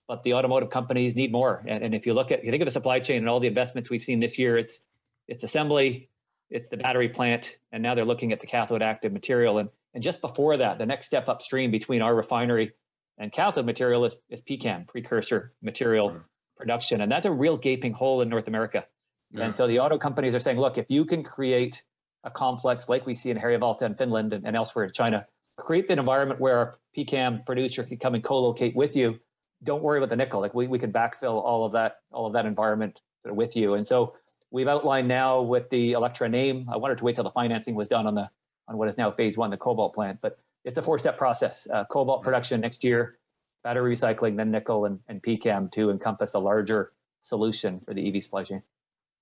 [0.07, 1.65] but the automotive companies need more.
[1.67, 3.49] And, and if you look at, you think of the supply chain and all the
[3.49, 4.81] investments we've seen this year, it's
[5.27, 6.11] it's assembly,
[6.51, 9.59] it's the battery plant, and now they're looking at the cathode active material.
[9.59, 12.73] And and just before that, the next step upstream between our refinery
[13.17, 16.21] and cathode material is, is PCAM, precursor material
[16.57, 18.87] production, and that's a real gaping hole in North America.
[19.33, 19.47] Yeah.
[19.47, 21.83] And so the auto companies are saying, look, if you can create
[22.23, 25.91] a complex like we see in Harjavalta in Finland and, and elsewhere in China, create
[25.91, 29.21] an environment where a PCAM producer can come and co-locate with you.
[29.63, 30.41] Don't worry about the nickel.
[30.41, 33.57] Like we, we can backfill all of that, all of that environment sort of with
[33.57, 33.75] you.
[33.75, 34.15] And so
[34.51, 36.69] we've outlined now with the Electra name.
[36.71, 38.31] I wanted to wait till the financing was done on the
[38.67, 40.21] on what is now phase one, the cobalt plant.
[40.23, 41.69] But it's a four-step process.
[41.71, 43.19] Uh, cobalt production next year,
[43.63, 48.23] battery recycling, then nickel and, and PCAM to encompass a larger solution for the EV
[48.23, 48.63] supply chain.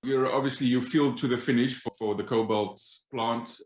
[0.03, 2.81] You're obviously you fuel to the finish for, for the cobalt
[3.13, 3.61] plant,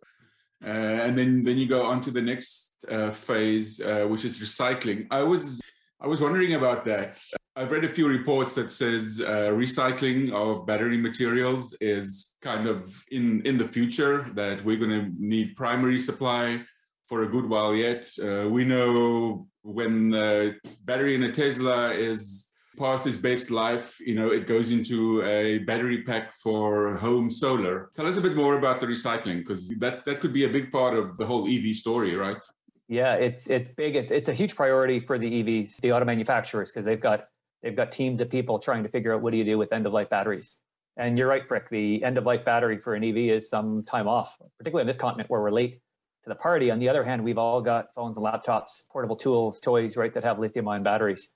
[0.65, 4.39] uh, and then then you go on to the next uh, phase, uh, which is
[4.39, 5.07] recycling.
[5.11, 5.61] I was
[6.01, 7.19] I was wondering about that.
[7.59, 13.03] I've read a few reports that says uh, recycling of battery materials is kind of
[13.11, 16.63] in in the future that we're going to need primary supply
[17.07, 18.07] for a good while yet.
[18.23, 24.15] Uh, we know when the battery in a Tesla is past its best life, you
[24.15, 27.91] know, it goes into a battery pack for home solar.
[27.95, 30.71] Tell us a bit more about the recycling because that that could be a big
[30.71, 32.43] part of the whole EV story, right?
[32.89, 33.97] Yeah, it's it's big.
[33.97, 37.27] It's it's a huge priority for the EVs, the auto manufacturers, because they've got
[37.63, 39.87] they've got teams of people trying to figure out what do you do with end
[39.87, 40.57] of life batteries.
[40.97, 41.69] And you're right, Frik.
[41.71, 44.97] The end of life battery for an EV is some time off, particularly on this
[44.97, 45.81] continent where we're late
[46.25, 46.71] to the party.
[46.71, 50.25] On the other hand, we've all got phones and laptops, portable tools, toys, right, that
[50.25, 51.29] have lithium ion batteries.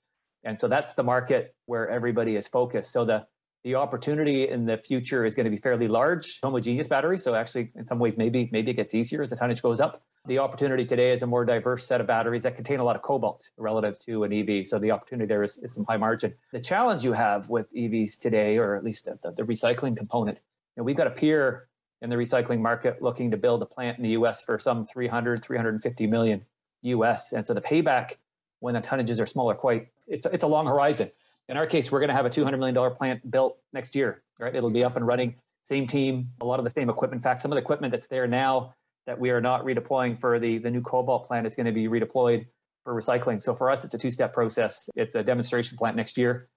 [0.43, 2.91] And so that's the market where everybody is focused.
[2.91, 3.25] So the
[3.63, 7.23] the opportunity in the future is going to be fairly large, homogeneous batteries.
[7.23, 10.03] So actually, in some ways, maybe maybe it gets easier as the tonnage goes up.
[10.25, 13.01] The opportunity today is a more diverse set of batteries that contain a lot of
[13.01, 14.67] cobalt relative to an EV.
[14.67, 16.35] So the opportunity there is, is some high margin.
[16.51, 20.37] The challenge you have with EVs today, or at least the, the, the recycling component,
[20.37, 21.67] you know, we've got a peer
[22.01, 25.43] in the recycling market looking to build a plant in the US for some 300,
[25.43, 26.45] 350 million
[26.81, 27.33] US.
[27.33, 28.15] And so the payback
[28.61, 31.11] when the tonnages are smaller, quite it's it's a long horizon.
[31.49, 34.55] In our case, we're going to have a $200 million plant built next year, right?
[34.55, 37.19] It'll be up and running, same team, a lot of the same equipment.
[37.19, 38.73] In fact, some of the equipment that's there now
[39.05, 41.87] that we are not redeploying for the, the new cobalt plant is going to be
[41.87, 42.45] redeployed
[42.83, 43.41] for recycling.
[43.41, 44.89] So for us, it's a two-step process.
[44.95, 46.47] It's a demonstration plant next year,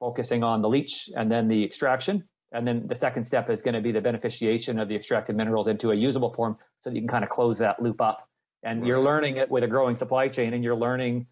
[0.00, 2.24] focusing on the leach and then the extraction.
[2.52, 5.68] And then the second step is going to be the beneficiation of the extracted minerals
[5.68, 8.28] into a usable form so that you can kind of close that loop up.
[8.62, 11.26] And you're learning it with a growing supply chain and you're learning,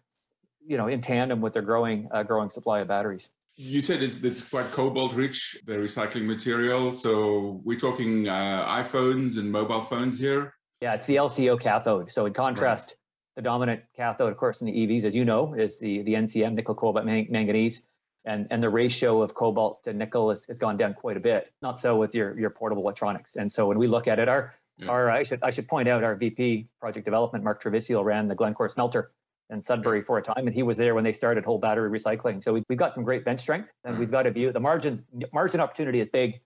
[0.69, 3.29] you know, in tandem with their growing uh, growing supply of batteries.
[3.55, 6.93] You said it's, it's quite cobalt rich, the recycling material.
[6.93, 10.53] So we're talking uh, iPhones and mobile phones here.
[10.79, 12.09] Yeah, it's the LCO cathode.
[12.09, 12.95] So in contrast, right.
[13.35, 16.53] the dominant cathode, of course, in the EVs, as you know, is the, the NCM,
[16.53, 17.83] nickel, cobalt, manganese.
[18.23, 21.51] And, and the ratio of cobalt to nickel has, has gone down quite a bit.
[21.61, 23.35] Not so with your, your portable electronics.
[23.35, 24.87] And so when we look at it, our, yeah.
[24.87, 28.35] our I should I should point out our VP project development, Mark Trevisiol, ran the
[28.35, 29.11] Glencore smelter
[29.49, 32.43] in Sudbury for a time, and he was there when they started whole battery recycling.
[32.43, 34.51] So we, we've got some great bench strength, and we've got a view.
[34.51, 36.39] The margin margin opportunity is big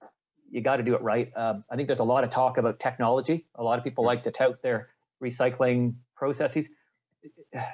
[0.54, 1.32] you got to do it right.
[1.36, 3.48] Um, I think there's a lot of talk about technology.
[3.56, 4.90] A lot of people like to tout their
[5.22, 6.70] recycling processes.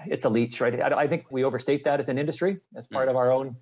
[0.07, 0.81] It's a leach, right?
[0.81, 3.11] I, I think we overstate that as an industry as part yeah.
[3.11, 3.57] of our own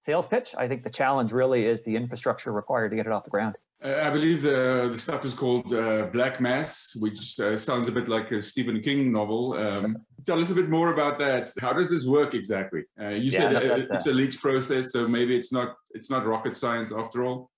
[0.00, 0.54] sales pitch.
[0.58, 3.56] I think the challenge really is the infrastructure required to get it off the ground.
[3.84, 7.92] Uh, I believe the, the stuff is called uh, Black Mass, which uh, sounds a
[7.92, 9.52] bit like a Stephen King novel.
[9.52, 11.52] Um, tell us a bit more about that.
[11.60, 12.84] How does this work exactly?
[13.00, 16.56] Uh, you yeah, said it's a leach process, so maybe it's not it's not rocket
[16.56, 17.50] science after all.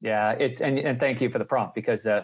[0.00, 2.22] Yeah, it's and, and thank you for the prompt because uh,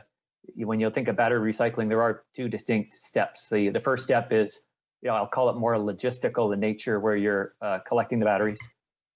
[0.54, 3.48] when you think of battery recycling, there are two distinct steps.
[3.48, 4.60] The the first step is,
[5.02, 8.60] you know, I'll call it more logistical in nature, where you're uh, collecting the batteries.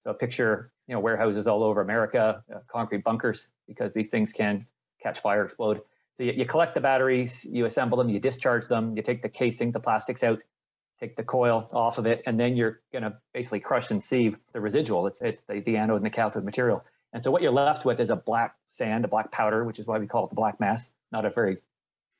[0.01, 4.33] So a picture, you know, warehouses all over America, uh, concrete bunkers, because these things
[4.33, 4.67] can
[5.01, 5.81] catch fire, explode.
[6.15, 9.29] So you, you collect the batteries, you assemble them, you discharge them, you take the
[9.29, 10.41] casing, the plastics out,
[10.99, 14.37] take the coil off of it, and then you're going to basically crush and sieve
[14.53, 15.07] the residual.
[15.07, 16.85] It's, it's the, the anode and the cathode material.
[17.11, 19.87] And so what you're left with is a black sand, a black powder, which is
[19.87, 20.89] why we call it the black mass.
[21.11, 21.57] Not a very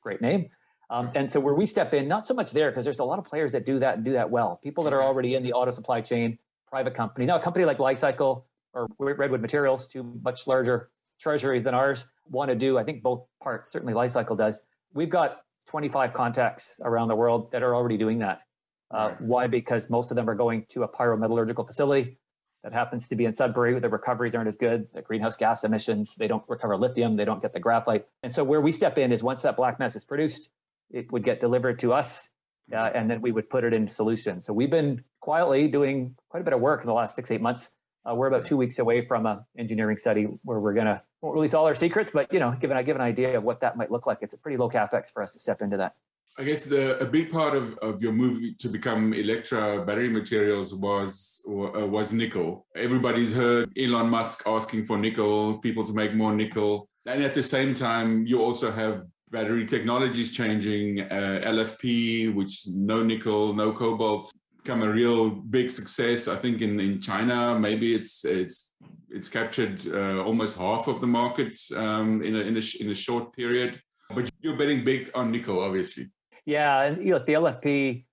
[0.02, 0.50] great name.
[0.88, 3.18] Um, and so where we step in, not so much there because there's a lot
[3.18, 4.60] of players that do that and do that well.
[4.62, 7.26] People that are already in the auto supply chain, private company.
[7.26, 12.50] Now a company like Li-Cycle or Redwood Materials, two much larger treasuries than ours, want
[12.50, 12.78] to do.
[12.78, 13.72] I think both parts.
[13.72, 14.62] Certainly Li-Cycle does.
[14.92, 18.42] We've got 25 contacts around the world that are already doing that.
[18.90, 19.46] Uh, why?
[19.46, 22.18] Because most of them are going to a pyrometallurgical facility
[22.62, 23.72] that happens to be in Sudbury.
[23.72, 24.88] Where the recoveries aren't as good.
[24.92, 28.06] The greenhouse gas emissions, they don't recover lithium, they don't get the graphite.
[28.22, 30.50] And so where we step in is once that black mass is produced,
[30.90, 32.30] it would get delivered to us,
[32.72, 34.40] uh, and then we would put it in solution.
[34.42, 37.40] So we've been quietly doing quite a bit of work in the last six, eight
[37.40, 37.72] months.
[38.08, 41.34] Uh, we're about two weeks away from an engineering study where we're going to won't
[41.34, 43.76] release all our secrets, but you know, give an, give an idea of what that
[43.76, 44.18] might look like.
[44.20, 45.94] It's a pretty low capex for us to step into that.
[46.38, 50.74] I guess the a big part of, of your move to become Electra battery materials
[50.74, 52.66] was uh, was nickel.
[52.76, 57.42] Everybody's heard Elon Musk asking for nickel, people to make more nickel, and at the
[57.42, 61.00] same time, you also have battery technologies changing.
[61.00, 64.30] Uh, LFP, which no nickel, no cobalt,
[64.66, 66.26] become a real big success.
[66.26, 68.74] I think in, in China, maybe it's it's
[69.10, 72.94] it's captured uh, almost half of the market um, in a in a, in a
[72.94, 73.80] short period.
[74.10, 76.10] But you're betting big on nickel, obviously.
[76.46, 78.04] Yeah, and you know, the LFP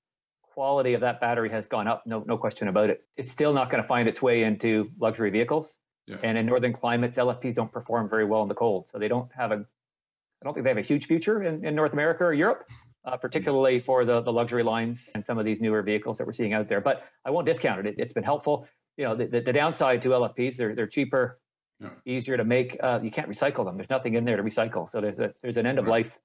[0.54, 3.02] quality of that battery has gone up, no, no question about it.
[3.18, 5.78] It's still not going to find its way into luxury vehicles.
[6.06, 6.18] Yeah.
[6.22, 8.88] And in northern climates, LFPs don't perform very well in the cold.
[8.89, 11.74] So they don't have a, I don't think they have a huge future in, in
[11.74, 12.66] North America or Europe,
[13.06, 16.34] uh, particularly for the, the luxury lines and some of these newer vehicles that we're
[16.34, 16.82] seeing out there.
[16.82, 17.96] But I won't discount it.
[17.98, 18.68] it has been helpful.
[18.98, 21.39] You know, the, the, the, downside to LFPs, they're, they're cheaper,
[21.80, 21.89] yeah.
[22.06, 22.78] easier to make.
[22.82, 23.76] Uh, you can't recycle them.
[23.76, 24.89] There's nothing in there to recycle.
[24.89, 26.20] So there's a, there's an end of life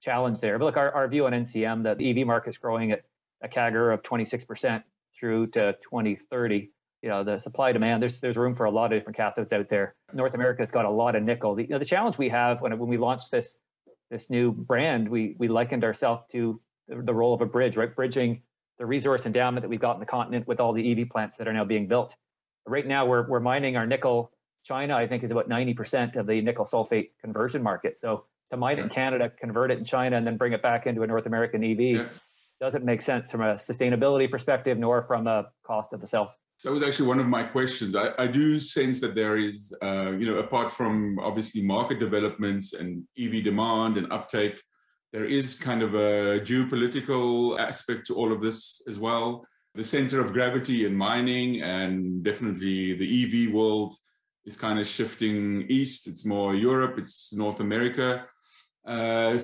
[0.00, 0.58] challenge there.
[0.58, 3.02] But look, our, our view on NCM that the EV market is growing at
[3.42, 4.82] a CAGR of 26%
[5.18, 6.70] through to 2030.
[7.02, 9.68] You know, the supply demand, there's there's room for a lot of different cathodes out
[9.68, 9.96] there.
[10.12, 11.56] North America's got a lot of nickel.
[11.56, 13.58] The, you know, the challenge we have when when we launched this
[14.12, 17.92] this new brand, we we likened ourselves to the, the role of a bridge, right?
[17.92, 18.42] Bridging
[18.78, 21.48] the resource endowment that we've got in the continent with all the EV plants that
[21.48, 22.14] are now being built.
[22.66, 24.30] Right now, we're we're mining our nickel.
[24.64, 27.98] China, I think, is about 90% of the nickel sulfate conversion market.
[27.98, 30.86] So to mine it in Canada, convert it in China, and then bring it back
[30.86, 32.08] into a North American EV yeah.
[32.60, 36.36] doesn't make sense from a sustainability perspective, nor from a cost of the cells.
[36.62, 37.96] So that was actually one of my questions.
[37.96, 42.72] I, I do sense that there is, uh, you know, apart from obviously market developments
[42.72, 44.62] and EV demand and uptake,
[45.12, 49.44] there is kind of a geopolitical aspect to all of this as well.
[49.74, 53.96] The center of gravity in mining and definitely the EV world
[54.44, 56.06] is kind of shifting east.
[56.06, 58.24] It's more Europe, it's North America.
[58.86, 59.36] Uh,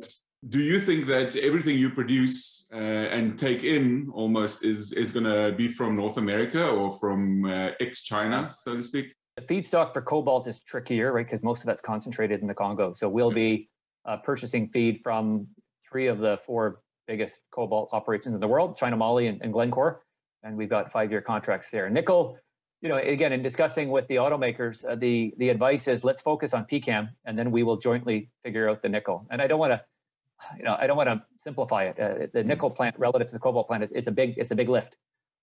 [0.48, 5.24] do you think that everything you produce uh, and take in almost is is going
[5.24, 9.14] to be from North America or from uh, ex-China, so to speak?
[9.36, 11.24] The feedstock for cobalt is trickier, right?
[11.24, 12.92] Because most of that's concentrated in the Congo.
[12.92, 13.70] So we'll be
[14.04, 15.46] uh, purchasing feed from
[15.90, 20.02] three of the four biggest cobalt operations in the world: China, Moly, and, and Glencore.
[20.42, 21.88] And we've got five-year contracts there.
[21.90, 22.38] Nickel,
[22.80, 26.52] you know, again, in discussing with the automakers, uh, the the advice is let's focus
[26.52, 29.26] on PCAM, and then we will jointly figure out the nickel.
[29.30, 29.82] And I don't want to
[30.56, 31.98] you know, I don't want to simplify it.
[31.98, 34.54] Uh, the nickel plant relative to the cobalt plant is, is a big, it's a
[34.54, 34.96] big lift.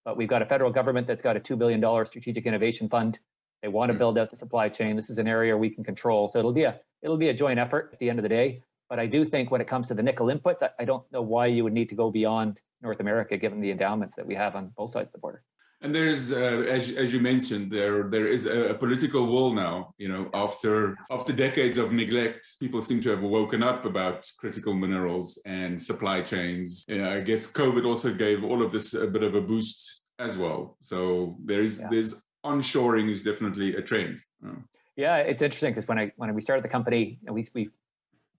[0.04, 3.20] But we've got a federal government that's got a two billion dollar strategic innovation fund.
[3.62, 4.00] They want to hmm.
[4.00, 4.96] build out the supply chain.
[4.96, 6.30] This is an area we can control.
[6.30, 8.62] So it'll be a it'll be a joint effort at the end of the day.
[8.90, 11.22] But I do think when it comes to the nickel inputs, I, I don't know
[11.22, 14.56] why you would need to go beyond North America, given the endowments that we have
[14.56, 15.42] on both sides of the border.
[15.82, 19.94] And there's, uh, as, as you mentioned, there there is a, a, political will now.
[19.98, 24.74] You know, after after decades of neglect, people seem to have woken up about critical
[24.74, 26.86] minerals and supply chains.
[26.88, 30.38] Yeah, I guess COVID also gave all of this a bit of a boost as
[30.38, 30.78] well.
[30.82, 31.88] So there's yeah.
[31.92, 34.20] there's onshoring is definitely a trend.
[34.96, 37.70] Yeah, it's interesting because when I when we started the company, we we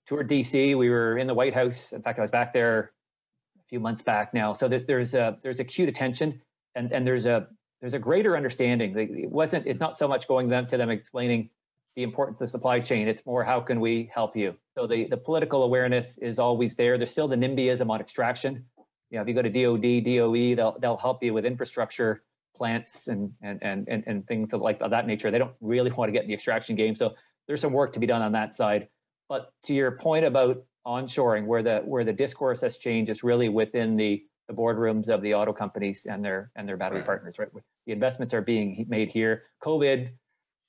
[0.06, 0.76] toured DC.
[0.76, 1.92] We were in the White House.
[1.92, 2.92] In fact, I was back there
[3.58, 4.52] a few months back now.
[4.54, 6.40] So there's a there's acute attention
[6.76, 7.48] and and there's a
[7.80, 8.96] there's a greater understanding.
[8.96, 11.50] It wasn't it's not so much going them to them explaining
[11.96, 13.08] the importance of the supply chain.
[13.08, 14.54] It's more how can we help you.
[14.74, 16.98] So the the political awareness is always there.
[16.98, 18.64] There's still the NIMBYism on extraction.
[19.10, 22.22] You know, if you go to DoD, DOE, they'll they'll help you with infrastructure,
[22.54, 25.30] plants, and and and and, and things of like of that nature.
[25.30, 26.94] They don't really want to get in the extraction game.
[26.94, 27.14] So
[27.46, 28.88] there's some work to be done on that side.
[29.28, 33.48] But to your point about onshoring, where the where the discourse has changed is really
[33.48, 37.06] within the the boardrooms of the auto companies and their and their battery right.
[37.06, 37.38] partners.
[37.38, 37.48] Right,
[37.86, 39.44] the investments are being made here.
[39.62, 40.10] COVID,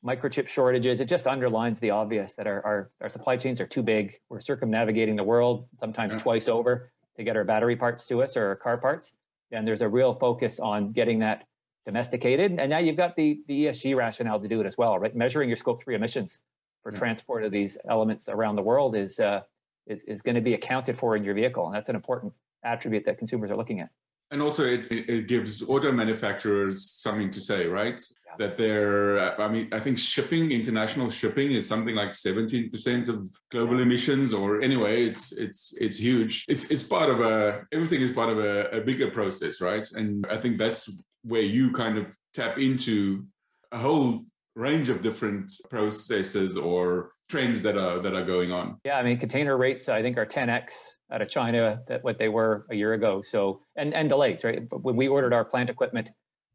[0.06, 3.84] microchip shortages, it just underlines the obvious that our our, our supply chains are too
[3.84, 4.20] big.
[4.30, 6.20] We're circumnavigating the world sometimes yeah.
[6.20, 9.16] twice over to get our battery parts to us or our car parts.
[9.52, 11.46] And there's a real focus on getting that
[11.86, 12.60] domesticated.
[12.60, 15.16] And now you've got the the ESG rationale to do it as well, right?
[15.16, 16.42] Measuring your scope three emissions
[16.84, 17.00] for yeah.
[17.00, 19.42] transport of these elements around the world is uh,
[19.88, 22.34] is, is going to be accounted for in your vehicle, and that's an important
[22.74, 23.90] attribute that consumers are looking at.
[24.30, 28.00] And also, it, it gives auto manufacturers something to say, right?
[28.26, 28.36] Yeah.
[28.42, 33.18] That they're, I mean, I think shipping, international shipping, is something like seventeen percent of
[33.54, 36.34] global emissions, or anyway, it's it's it's huge.
[36.50, 39.88] It's it's part of a everything is part of a, a bigger process, right?
[40.00, 40.82] And I think that's
[41.24, 43.26] where you kind of tap into
[43.72, 48.80] a whole range of different processes or trends that are that are going on.
[48.86, 52.30] Yeah, I mean, container rates I think are 10x out of China that what they
[52.30, 53.22] were a year ago.
[53.22, 54.68] So and and delays, right?
[54.68, 56.10] But when we ordered our plant equipment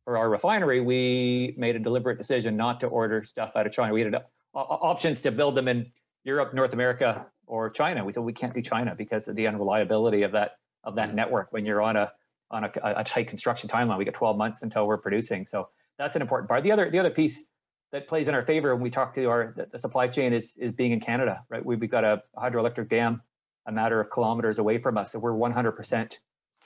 [0.04, 3.92] for our refinery, we made a deliberate decision not to order stuff out of China.
[3.92, 4.20] We had uh,
[4.54, 5.90] options to build them in
[6.24, 8.04] Europe, North America, or China.
[8.04, 10.52] We said we can't do China because of the unreliability of that
[10.84, 12.10] of that network when you're on a
[12.50, 13.98] on a, a tight construction timeline.
[13.98, 15.46] We get 12 months until we're producing.
[15.46, 15.68] So
[15.98, 16.62] that's an important part.
[16.62, 17.44] The other the other piece
[17.92, 20.72] that plays in our favor when we talk to our the, supply chain is is
[20.72, 21.64] being in Canada, right?
[21.64, 23.22] We, we've got a hydroelectric dam
[23.66, 25.12] a matter of kilometers away from us.
[25.12, 26.18] So we're 100%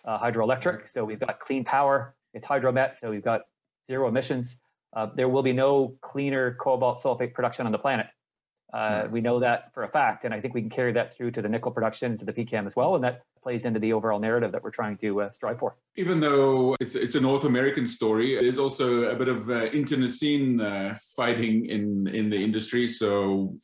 [0.04, 0.88] uh, hydroelectric.
[0.88, 2.14] So we've got clean power.
[2.32, 2.98] It's hydromet.
[2.98, 3.42] So we've got
[3.86, 4.58] zero emissions.
[4.94, 8.06] Uh, there will be no cleaner cobalt sulfate production on the planet.
[8.72, 9.12] Uh, hmm.
[9.12, 11.42] we know that for a fact, and I think we can carry that through to
[11.42, 14.50] the nickel production, to the PCAM as well, and that plays into the overall narrative
[14.50, 15.76] that we're trying to uh, strive for.
[15.96, 20.60] Even though it's it's a North American story, there's also a bit of uh, internecine
[20.60, 22.88] uh, fighting in in the industry.
[22.88, 23.56] So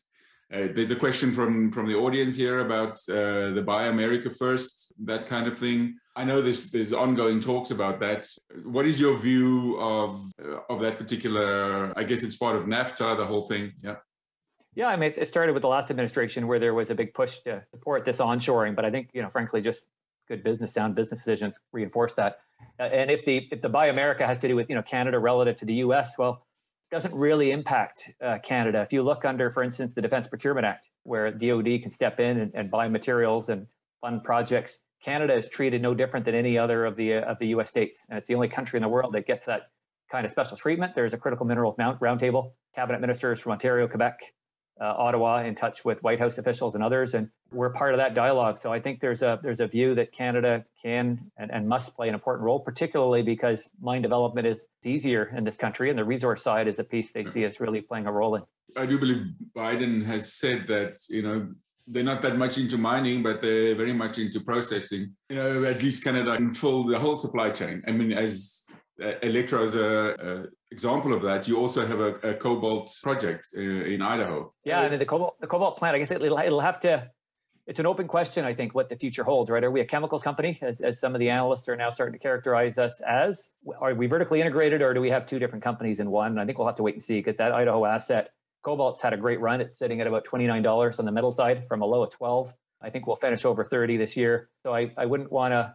[0.55, 4.93] uh, there's a question from from the audience here about uh, the Buy America First,
[5.05, 5.97] that kind of thing.
[6.15, 8.29] I know there's there's ongoing talks about that.
[8.65, 10.11] What is your view of
[10.71, 11.93] of that particular?
[11.99, 13.73] I guess it's part of NAFTA, the whole thing.
[13.83, 13.97] Yeah.
[14.75, 17.39] Yeah, I mean, it started with the last administration where there was a big push
[17.41, 19.85] to support this onshoring, but I think you know, frankly, just
[20.29, 22.39] good business, sound business decisions reinforce that.
[22.81, 25.19] Uh, and if the if the Buy America has to do with you know Canada
[25.19, 26.47] relative to the U.S., well,
[26.91, 28.81] it doesn't really impact uh, Canada.
[28.81, 32.39] If you look under, for instance, the Defense Procurement Act, where DoD can step in
[32.39, 33.67] and, and buy materials and
[34.01, 37.49] fund projects, Canada is treated no different than any other of the uh, of the
[37.49, 37.69] U.S.
[37.69, 39.71] states, and it's the only country in the world that gets that
[40.11, 40.95] kind of special treatment.
[40.95, 44.33] There's a critical minerals roundtable, cabinet ministers from Ontario, Quebec,
[44.83, 48.15] uh, Ottawa in touch with White House officials and others, and we're part of that
[48.15, 48.59] dialogue.
[48.59, 52.09] So I think there's a there's a view that Canada can and, and must play
[52.09, 56.43] an important role, particularly because mine development is easier in this country, and the resource
[56.43, 58.43] side is a piece they see as really playing a role in.
[58.77, 59.27] I do believe
[59.57, 61.49] Biden has said that you know
[61.87, 65.15] they're not that much into mining, but they're very much into processing.
[65.31, 67.83] You know, at least Canada can fill the whole supply chain.
[67.87, 68.65] I mean, as
[69.03, 71.47] uh, Electra is a, example of that.
[71.47, 74.53] You also have a, a cobalt project uh, in Idaho.
[74.65, 75.95] Yeah, I mean the cobalt the cobalt plant.
[75.97, 77.11] I guess it, will it'll have to
[77.67, 79.63] it's an open question, I think, what the future holds, right?
[79.63, 82.19] Are we a chemicals company, as, as some of the analysts are now starting to
[82.19, 83.51] characterize us as?
[83.81, 86.39] Are we vertically integrated, or do we have two different companies in one?
[86.39, 88.31] I think we'll have to wait and see because that Idaho asset,
[88.65, 89.61] cobalt's had a great run.
[89.61, 92.53] It's sitting at about $29 on the metal side from a low of 12.
[92.83, 94.51] I think we'll finish over 30 this year.
[94.65, 95.75] So I, I wouldn't want to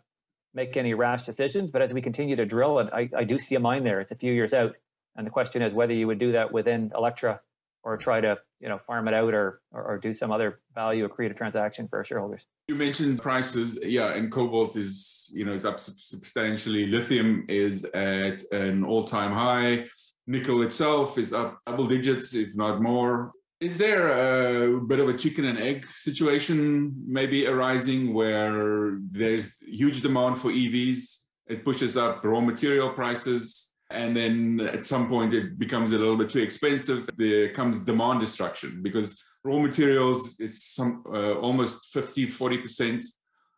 [0.58, 1.72] make any rash decisions.
[1.72, 4.12] But as we continue to drill, and I, I do see a mine there, it's
[4.12, 4.76] a few years out.
[5.16, 7.40] And the question is whether you would do that within Electra
[7.84, 11.08] or try to you know farm it out or, or, or do some other value
[11.08, 12.46] accretive transaction for our shareholders.
[12.68, 16.88] You mentioned prices, yeah, and cobalt is you know is up substantially.
[16.88, 19.86] Lithium is at an all-time high.
[20.26, 23.32] Nickel itself is up double digits, if not more.
[23.60, 30.02] Is there a bit of a chicken and egg situation maybe arising where there's huge
[30.02, 31.24] demand for EVs?
[31.48, 33.74] It pushes up raw material prices.
[33.90, 37.10] And then at some point it becomes a little bit too expensive.
[37.16, 43.04] There comes demand destruction because raw materials is some uh, almost 50, 40%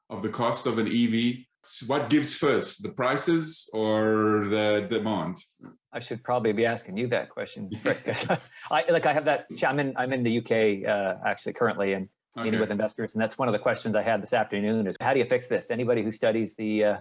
[0.09, 1.39] of the cost of an EV.
[1.65, 5.43] So what gives first, the prices or the demand?
[5.91, 7.69] I should probably be asking you that question.
[8.71, 9.47] I like I have that.
[9.65, 13.37] I'm in I'm in the UK uh, actually currently and meeting with investors, and that's
[13.37, 14.87] one of the questions I had this afternoon.
[14.87, 15.71] Is how do you fix this?
[15.71, 16.97] Anybody who studies the uh,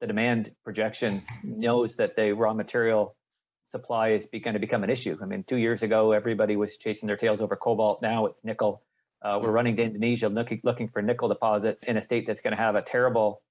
[0.00, 3.14] the demand projections knows that the raw material
[3.66, 5.16] supply is going to become an issue.
[5.22, 8.02] I mean, two years ago, everybody was chasing their tails over cobalt.
[8.02, 8.82] Now it's nickel.
[9.22, 12.56] Uh, we're running to Indonesia looking looking for nickel deposits in a state that's going
[12.56, 13.42] to have a terrible,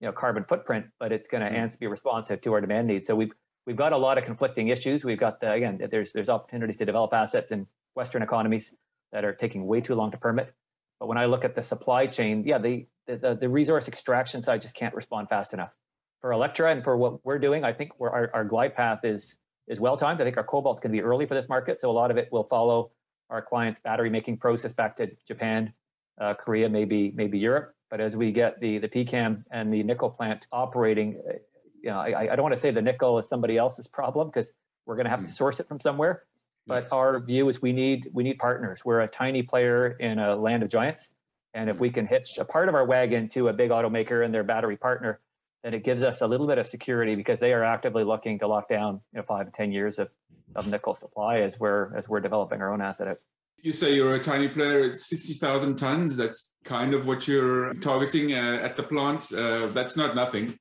[0.00, 1.74] you know, carbon footprint, but it's going to mm-hmm.
[1.78, 3.06] be responsive to our demand needs.
[3.06, 3.32] So we've
[3.66, 5.04] we've got a lot of conflicting issues.
[5.04, 8.74] We've got the, again, there's there's opportunities to develop assets in Western economies
[9.12, 10.54] that are taking way too long to permit.
[10.98, 14.62] But when I look at the supply chain, yeah, the the, the resource extraction side
[14.62, 15.72] just can't respond fast enough.
[16.20, 19.36] For Electra and for what we're doing, I think our, our glide path is
[19.66, 20.20] is well timed.
[20.20, 22.18] I think our cobalt's going to be early for this market, so a lot of
[22.18, 22.90] it will follow
[23.30, 25.72] our clients' battery making process back to Japan,
[26.20, 27.74] uh, Korea, maybe maybe Europe.
[27.90, 31.20] But as we get the the PCAM and the nickel plant operating,
[31.82, 34.52] you know, I, I don't want to say the nickel is somebody else's problem because
[34.86, 35.26] we're going to have mm.
[35.26, 36.24] to source it from somewhere.
[36.66, 36.96] But yeah.
[36.96, 38.84] our view is we need we need partners.
[38.84, 41.14] We're a tiny player in a land of giants,
[41.54, 44.32] and if we can hitch a part of our wagon to a big automaker and
[44.32, 45.20] their battery partner,
[45.64, 48.46] then it gives us a little bit of security because they are actively looking to
[48.46, 50.10] lock down you know, five to ten years of,
[50.54, 53.18] of nickel supply as we're as we're developing our own asset.
[53.62, 56.16] You say you're a tiny player at 60,000 tons.
[56.16, 59.30] That's kind of what you're targeting uh, at the plant.
[59.32, 60.58] Uh, that's not nothing.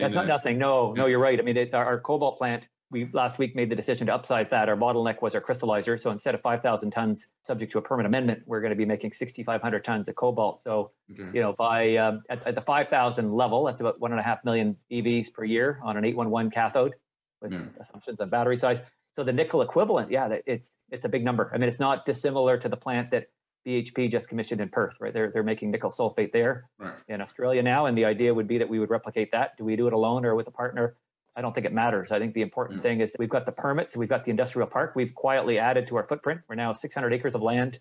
[0.00, 0.58] That's not a, nothing.
[0.58, 1.38] No, no, you're right.
[1.38, 4.48] I mean, it, our, our, cobalt plant, we last week made the decision to upsize
[4.50, 4.68] that.
[4.68, 6.00] Our bottleneck was our crystallizer.
[6.00, 9.12] So instead of 5,000 tons, subject to a permit amendment, we're going to be making
[9.12, 10.62] 6,500 tons of cobalt.
[10.62, 11.28] So, okay.
[11.34, 14.44] you know, by um, at, at, the 5,000 level, that's about one and a half
[14.44, 16.94] million EVs per year on an 811 cathode,
[17.42, 17.62] with yeah.
[17.80, 18.78] assumptions on battery size.
[19.12, 21.50] So the nickel equivalent, yeah, it's it's a big number.
[21.52, 23.28] I mean, it's not dissimilar to the plant that
[23.68, 25.12] BHP just commissioned in Perth, right?
[25.12, 26.94] They're they're making nickel sulfate there right.
[27.08, 29.56] in Australia now, and the idea would be that we would replicate that.
[29.58, 30.96] Do we do it alone or with a partner?
[31.36, 32.10] I don't think it matters.
[32.10, 32.82] I think the important yeah.
[32.82, 35.86] thing is that we've got the permits, we've got the industrial park, we've quietly added
[35.88, 36.40] to our footprint.
[36.48, 37.78] We're now 600 acres of land,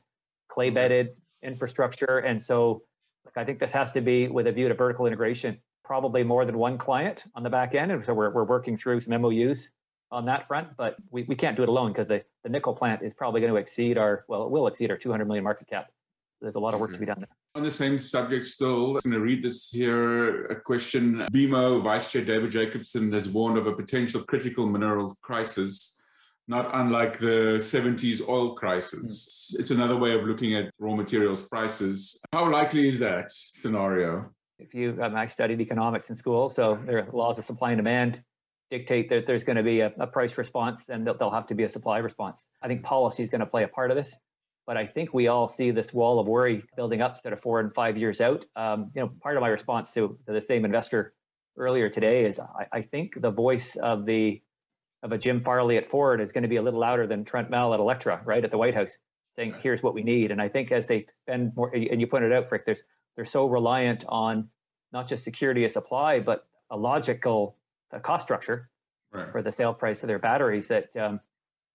[0.49, 0.75] clay mm.
[0.75, 2.83] bedded infrastructure, and so
[3.25, 5.59] like, I think this has to be with a view to vertical integration.
[5.85, 8.99] Probably more than one client on the back end, and so we're we're working through
[8.99, 9.69] some MOUs
[10.11, 13.01] on that front, but we, we can't do it alone because the, the nickel plant
[13.01, 15.87] is probably going to exceed our, well, it will exceed our 200 million market cap.
[16.41, 17.29] There's a lot of work to be done there.
[17.55, 20.45] On the same subject still, I'm going to read this here.
[20.45, 21.25] A question.
[21.33, 25.99] BMO Vice Chair David Jacobson has warned of a potential critical mineral crisis,
[26.47, 29.55] not unlike the 70s oil crisis.
[29.55, 29.59] Mm.
[29.59, 32.21] It's another way of looking at raw materials prices.
[32.31, 34.29] How likely is that scenario?
[34.59, 37.79] If you, um, I studied economics in school, so there are laws of supply and
[37.79, 38.21] demand
[38.69, 41.55] dictate that there's going to be a, a price response and there'll, there'll have to
[41.55, 42.45] be a supply response.
[42.61, 44.15] I think policy is going to play a part of this,
[44.65, 47.59] but I think we all see this wall of worry building up sort of four
[47.59, 48.45] and five years out.
[48.55, 51.13] Um, you know, part of my response to, to the same investor
[51.57, 54.41] earlier today is I, I, think the voice of the
[55.03, 57.49] of a Jim Farley at Ford is going to be a little louder than Trent
[57.49, 58.97] Mell at Electra, right at the White House,
[59.35, 60.31] saying here's what we need.
[60.31, 62.83] And I think as they spend more, and you pointed out, Frik, there's
[63.15, 64.49] they're so reliant on
[64.93, 67.56] not just security of supply, but a logical
[67.91, 68.69] the cost structure
[69.11, 69.31] right.
[69.31, 71.19] for the sale price of their batteries that um,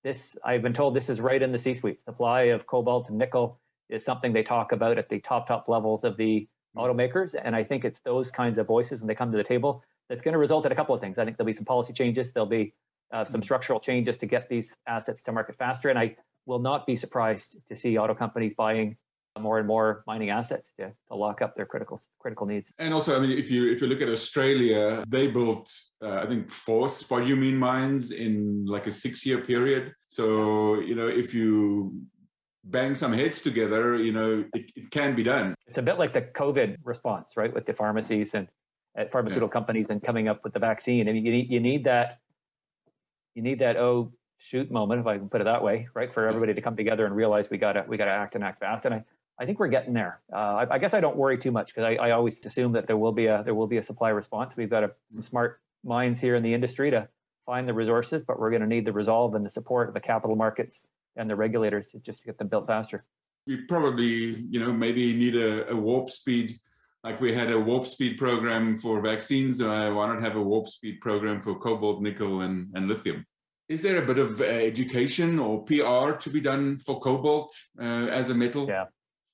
[0.04, 2.02] this I've been told this is right in the C-suite.
[2.02, 6.04] Supply of cobalt and nickel is something they talk about at the top top levels
[6.04, 6.80] of the mm-hmm.
[6.80, 9.82] automakers, and I think it's those kinds of voices when they come to the table
[10.08, 11.18] that's going to result in a couple of things.
[11.18, 12.32] I think there'll be some policy changes.
[12.32, 12.74] There'll be
[13.12, 13.44] uh, some mm-hmm.
[13.44, 17.56] structural changes to get these assets to market faster, and I will not be surprised
[17.68, 18.96] to see auto companies buying
[19.40, 22.72] more and more mining assets to, to lock up their critical critical needs.
[22.78, 25.70] And also, I mean, if you if you look at Australia, they built
[26.02, 29.94] uh, I think four spodumene mines in like a six year period.
[30.08, 31.94] So you know, if you
[32.64, 35.54] bang some heads together, you know, it, it can be done.
[35.66, 38.48] It's a bit like the COVID response, right, with the pharmacies and
[38.96, 39.52] at pharmaceutical yeah.
[39.52, 41.08] companies and coming up with the vaccine.
[41.08, 42.18] I mean, you need, you need that,
[43.34, 44.12] you need that oh
[44.42, 47.06] shoot moment, if I can put it that way, right, for everybody to come together
[47.06, 48.84] and realize we gotta we gotta act and act fast.
[48.84, 49.04] And I,
[49.42, 50.20] I think we're getting there.
[50.32, 52.86] Uh, I, I, guess I don't worry too much because I, I always assume that
[52.86, 54.56] there will be a there will be a supply response.
[54.56, 57.08] We've got a, some smart minds here in the industry to
[57.44, 60.00] find the resources, but we're going to need the resolve and the support of the
[60.00, 60.86] capital markets
[61.16, 63.04] and the regulators to just to get them built faster.
[63.48, 66.52] We probably, you know, maybe need a, a warp speed
[67.02, 69.60] like we had a warp speed program for vaccines.
[69.60, 73.26] Uh, why not have a warp speed program for cobalt, nickel, and, and lithium?
[73.68, 78.06] Is there a bit of uh, education or PR to be done for cobalt uh,
[78.06, 78.68] as a metal?
[78.68, 78.84] Yeah,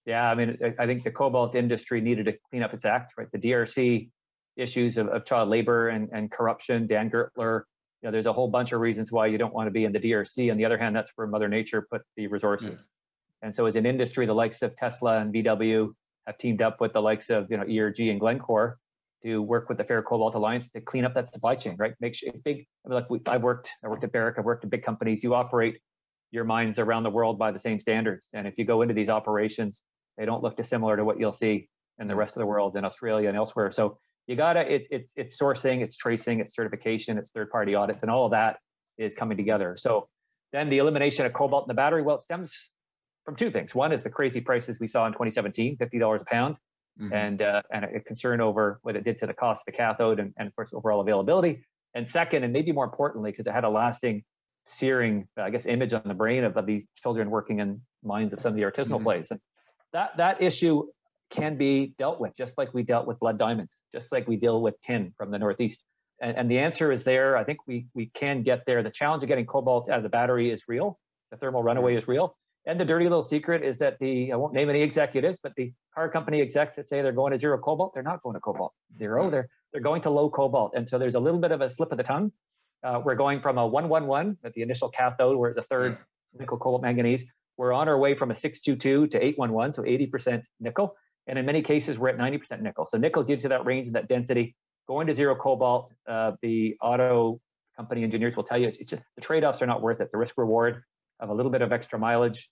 [0.09, 0.31] yeah.
[0.31, 3.13] I mean, I think the cobalt industry needed to clean up its act.
[3.17, 4.09] Right, the DRC
[4.57, 6.87] issues of, of child labor and, and corruption.
[6.87, 7.63] Dan Gertler.
[8.03, 9.93] You know, there's a whole bunch of reasons why you don't want to be in
[9.93, 10.51] the DRC.
[10.51, 12.91] On the other hand, that's where Mother Nature put the resources.
[13.43, 15.91] And so, as an industry, the likes of Tesla and VW
[16.27, 18.79] have teamed up with the likes of you know ERG and Glencore
[19.25, 21.95] to work with the Fair Cobalt Alliance to clean up that supply chain, right?
[22.01, 22.67] Make sure big.
[22.85, 25.23] I mean, like we, I've worked, I worked at Barrick, I've worked at big companies.
[25.23, 25.81] You operate
[26.31, 29.09] your mines around the world by the same standards, and if you go into these
[29.09, 29.83] operations,
[30.19, 32.85] they don't look dissimilar to what you'll see in the rest of the world, in
[32.85, 33.71] Australia and elsewhere.
[33.71, 38.03] So you gotta, it's it's it's sourcing, it's tracing, it's certification, it's third party audits,
[38.03, 38.59] and all of that
[38.99, 39.77] is coming together.
[39.79, 40.09] So
[40.53, 42.73] then the elimination of cobalt in the battery, well, it stems
[43.25, 43.75] from two things.
[43.75, 46.57] One is the crazy prices we saw in 2017, $50 a pound,
[47.01, 47.13] mm-hmm.
[47.13, 50.21] and uh, and a concern over what it did to the cost of the cathode
[50.21, 51.65] and, and of course overall availability.
[51.95, 54.25] And second, and maybe more importantly, because it had a lasting,
[54.67, 58.41] searing, I guess, image on the brain of, of these children working in mines of
[58.41, 59.05] some of the artisanal mm-hmm.
[59.05, 59.31] plays.
[59.31, 59.41] And
[59.93, 60.85] that that issue
[61.31, 64.63] can be dealt with, just like we dealt with blood diamonds, just like we deal
[64.63, 65.85] with tin from the Northeast.
[66.21, 67.37] And, and the answer is there.
[67.37, 68.83] I think we we can get there.
[68.83, 70.99] The challenge of getting cobalt out of the battery is real.
[71.31, 72.37] The thermal runaway is real.
[72.67, 75.73] And the dirty little secret is that the I won't name any executives, but the
[75.95, 78.75] car company execs that say they're going to zero cobalt, they're not going to cobalt
[78.97, 79.31] zero.
[79.31, 81.93] They're they're going to low cobalt, and so there's a little bit of a slip
[81.93, 82.33] of the tongue.
[82.83, 85.99] Uh, we're going from a 111 at the initial cathode, where it's a third
[86.39, 87.27] nickel cobalt manganese.
[87.59, 90.95] We're on our way from a 622 to 811, so 80% nickel.
[91.27, 92.87] And in many cases, we're at 90% nickel.
[92.87, 94.55] So nickel gives you that range and that density.
[94.87, 97.41] Going to zero cobalt, uh, the auto
[97.77, 100.11] company engineers will tell you it's, it's just, the trade-offs are not worth it.
[100.13, 100.83] The risk reward
[101.21, 102.49] of a little bit of extra mileage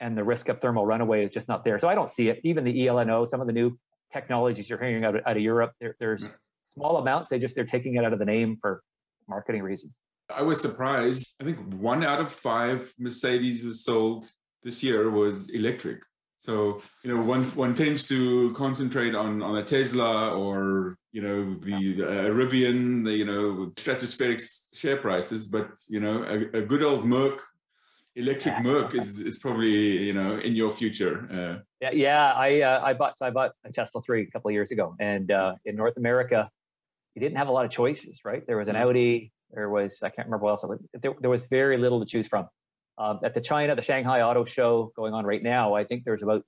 [0.00, 1.78] and the risk of thermal runaway is just not there.
[1.78, 2.40] So I don't see it.
[2.44, 3.78] Even the ELNO, some of the new
[4.12, 6.28] technologies you're hearing out of, out of Europe, there, there's
[6.64, 7.28] small amounts.
[7.28, 8.82] They just they're taking it out of the name for
[9.28, 9.98] marketing reasons.
[10.30, 11.26] I was surprised.
[11.40, 14.26] I think one out of five Mercedes sold
[14.62, 16.02] this year was electric.
[16.38, 21.54] So you know, one one tends to concentrate on on a Tesla or you know
[21.54, 24.40] the uh, Rivian, the you know stratospheric
[24.74, 27.42] share prices, but you know a, a good old Merc
[28.16, 31.28] electric Merc is, is probably you know in your future.
[31.30, 32.32] Uh, yeah, yeah.
[32.32, 34.94] I uh, I bought so I bought a Tesla three a couple of years ago,
[35.00, 36.50] and uh, in North America,
[37.14, 38.46] you didn't have a lot of choices, right?
[38.46, 38.88] There was an mm-hmm.
[38.88, 40.78] Audi, there was I can't remember what else.
[41.00, 42.48] There, there was very little to choose from.
[42.98, 46.22] Um, at the China, the Shanghai Auto Show going on right now, I think there's
[46.22, 46.42] about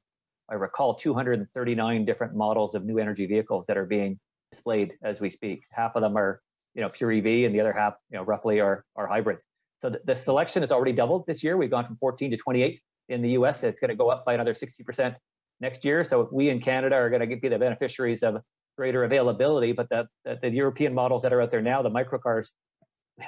[0.49, 4.19] I recall 239 different models of new energy vehicles that are being
[4.53, 5.63] displayed as we speak.
[5.73, 6.41] Half of them are
[6.75, 9.47] you know pure EV, and the other half you know roughly are are hybrids.
[9.79, 11.57] So the, the selection has already doubled this year.
[11.57, 13.63] We've gone from 14 to 28 in the US.
[13.63, 15.15] It's going to go up by another 60%
[15.61, 16.03] next year.
[16.05, 18.39] So we in Canada are going to be the beneficiaries of
[18.77, 19.73] greater availability.
[19.73, 22.49] But the, the, the European models that are out there now, the microcars,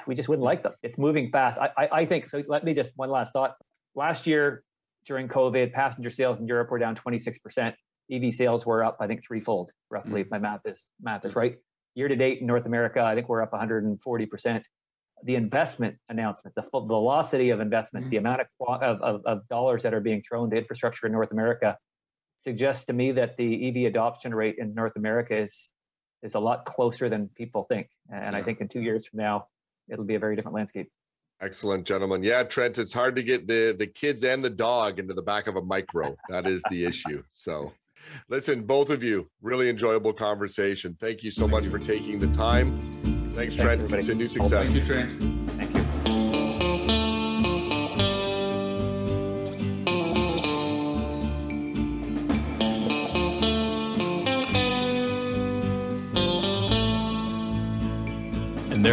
[0.07, 0.73] we just wouldn't like them.
[0.83, 1.59] It's moving fast.
[1.59, 2.43] I, I, I think so.
[2.47, 3.55] Let me just one last thought.
[3.95, 4.63] Last year
[5.05, 7.73] during COVID, passenger sales in Europe were down 26%.
[8.11, 10.21] EV sales were up, I think, threefold, roughly, mm-hmm.
[10.21, 11.57] if my math is math is right.
[11.95, 14.63] Year to date in North America, I think we're up 140%
[15.23, 18.11] the investment announcements, the velocity of investments, mm-hmm.
[18.11, 21.77] the amount of, of, of, dollars that are being thrown to infrastructure in North America
[22.37, 25.73] suggests to me that the EV adoption rate in North America is
[26.21, 27.87] is a lot closer than people think.
[28.11, 28.39] And yeah.
[28.39, 29.47] I think in two years from now,
[29.91, 30.89] it'll be a very different landscape.
[31.41, 32.21] Excellent, gentlemen.
[32.21, 35.47] Yeah, Trent, it's hard to get the the kids and the dog into the back
[35.47, 36.17] of a micro.
[36.27, 37.23] That is the issue.
[37.31, 37.71] So,
[38.27, 40.97] listen, both of you, really enjoyable conversation.
[40.99, 43.33] Thank you so much for taking the time.
[43.35, 43.89] Thanks, Trent.
[43.89, 44.71] Thanks, Continued success.
[44.71, 45.48] Thank you, Trent.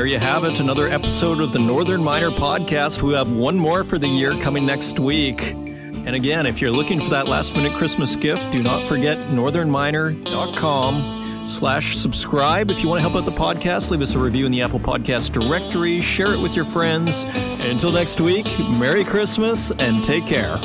[0.07, 3.03] There you have it, another episode of the Northern Miner Podcast.
[3.03, 5.51] We have one more for the year coming next week.
[5.51, 11.49] And again, if you're looking for that last minute Christmas gift, do not forget northernminer.com
[11.49, 12.71] slash subscribe.
[12.71, 14.79] If you want to help out the podcast, leave us a review in the Apple
[14.79, 17.25] Podcast directory, share it with your friends.
[17.25, 20.61] And until next week, Merry Christmas and take care.